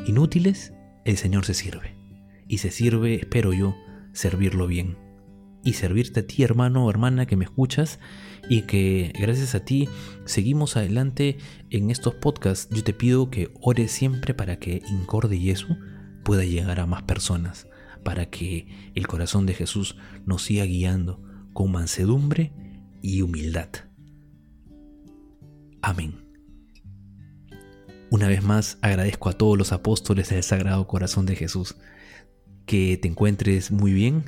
inútiles, 0.07 0.73
el 1.05 1.19
Señor 1.19 1.45
se 1.45 1.53
sirve. 1.53 1.94
Y 2.49 2.59
se 2.59 2.71
sirve, 2.71 3.15
espero 3.15 3.53
yo, 3.53 3.77
servirlo 4.13 4.67
bien 4.67 5.05
y 5.65 5.73
servirte 5.73 6.21
a 6.21 6.27
ti, 6.27 6.43
hermano 6.43 6.85
o 6.85 6.91
hermana 6.91 7.27
que 7.27 7.37
me 7.37 7.45
escuchas, 7.45 7.99
y 8.49 8.63
que 8.63 9.13
gracias 9.19 9.55
a 9.55 9.65
ti 9.65 9.89
seguimos 10.27 10.77
adelante 10.77 11.39
en 11.71 11.91
estos 11.91 12.15
podcasts. 12.15 12.69
Yo 12.75 12.85
te 12.85 12.93
pido 12.93 13.31
que 13.31 13.51
ores 13.63 13.91
siempre 13.91 14.35
para 14.35 14.59
que 14.59 14.83
Incorde 14.91 15.39
Jesús 15.39 15.77
pueda 16.23 16.45
llegar 16.45 16.81
a 16.81 16.87
más 16.87 17.03
personas, 17.03 17.67
para 18.05 18.27
que 18.27 18.93
el 18.95 19.07
corazón 19.07 19.47
de 19.47 19.55
Jesús 19.55 19.97
nos 20.27 20.43
siga 20.43 20.67
guiando 20.67 21.23
con 21.55 21.73
mansedumbre 21.73 22.53
y 23.01 23.23
humildad. 23.23 23.69
Amén. 25.81 26.25
Una 28.11 28.29
vez 28.29 28.43
más 28.45 28.79
agradezco 28.83 29.31
a 29.31 29.33
todos 29.33 29.57
los 29.57 29.73
apóstoles 29.73 30.29
del 30.29 30.43
Sagrado 30.43 30.87
Corazón 30.87 31.25
de 31.25 31.37
Jesús. 31.37 31.77
Que 32.67 32.97
te 32.97 33.09
encuentres 33.09 33.71
muy 33.71 33.93
bien 33.93 34.25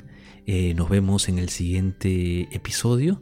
eh, 0.49 0.73
nos 0.75 0.89
vemos 0.89 1.27
en 1.27 1.39
el 1.39 1.49
siguiente 1.49 2.47
episodio 2.55 3.21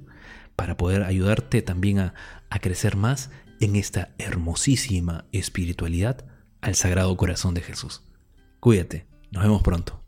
para 0.55 0.77
poder 0.77 1.01
ayudarte 1.01 1.63
también 1.63 1.97
a, 1.97 2.13
a 2.51 2.59
crecer 2.59 2.95
más 2.95 3.31
en 3.59 3.75
esta 3.75 4.13
hermosísima 4.19 5.25
espiritualidad 5.31 6.23
al 6.61 6.75
Sagrado 6.75 7.17
Corazón 7.17 7.55
de 7.55 7.61
Jesús. 7.61 8.03
Cuídate, 8.59 9.07
nos 9.31 9.41
vemos 9.41 9.63
pronto. 9.63 10.04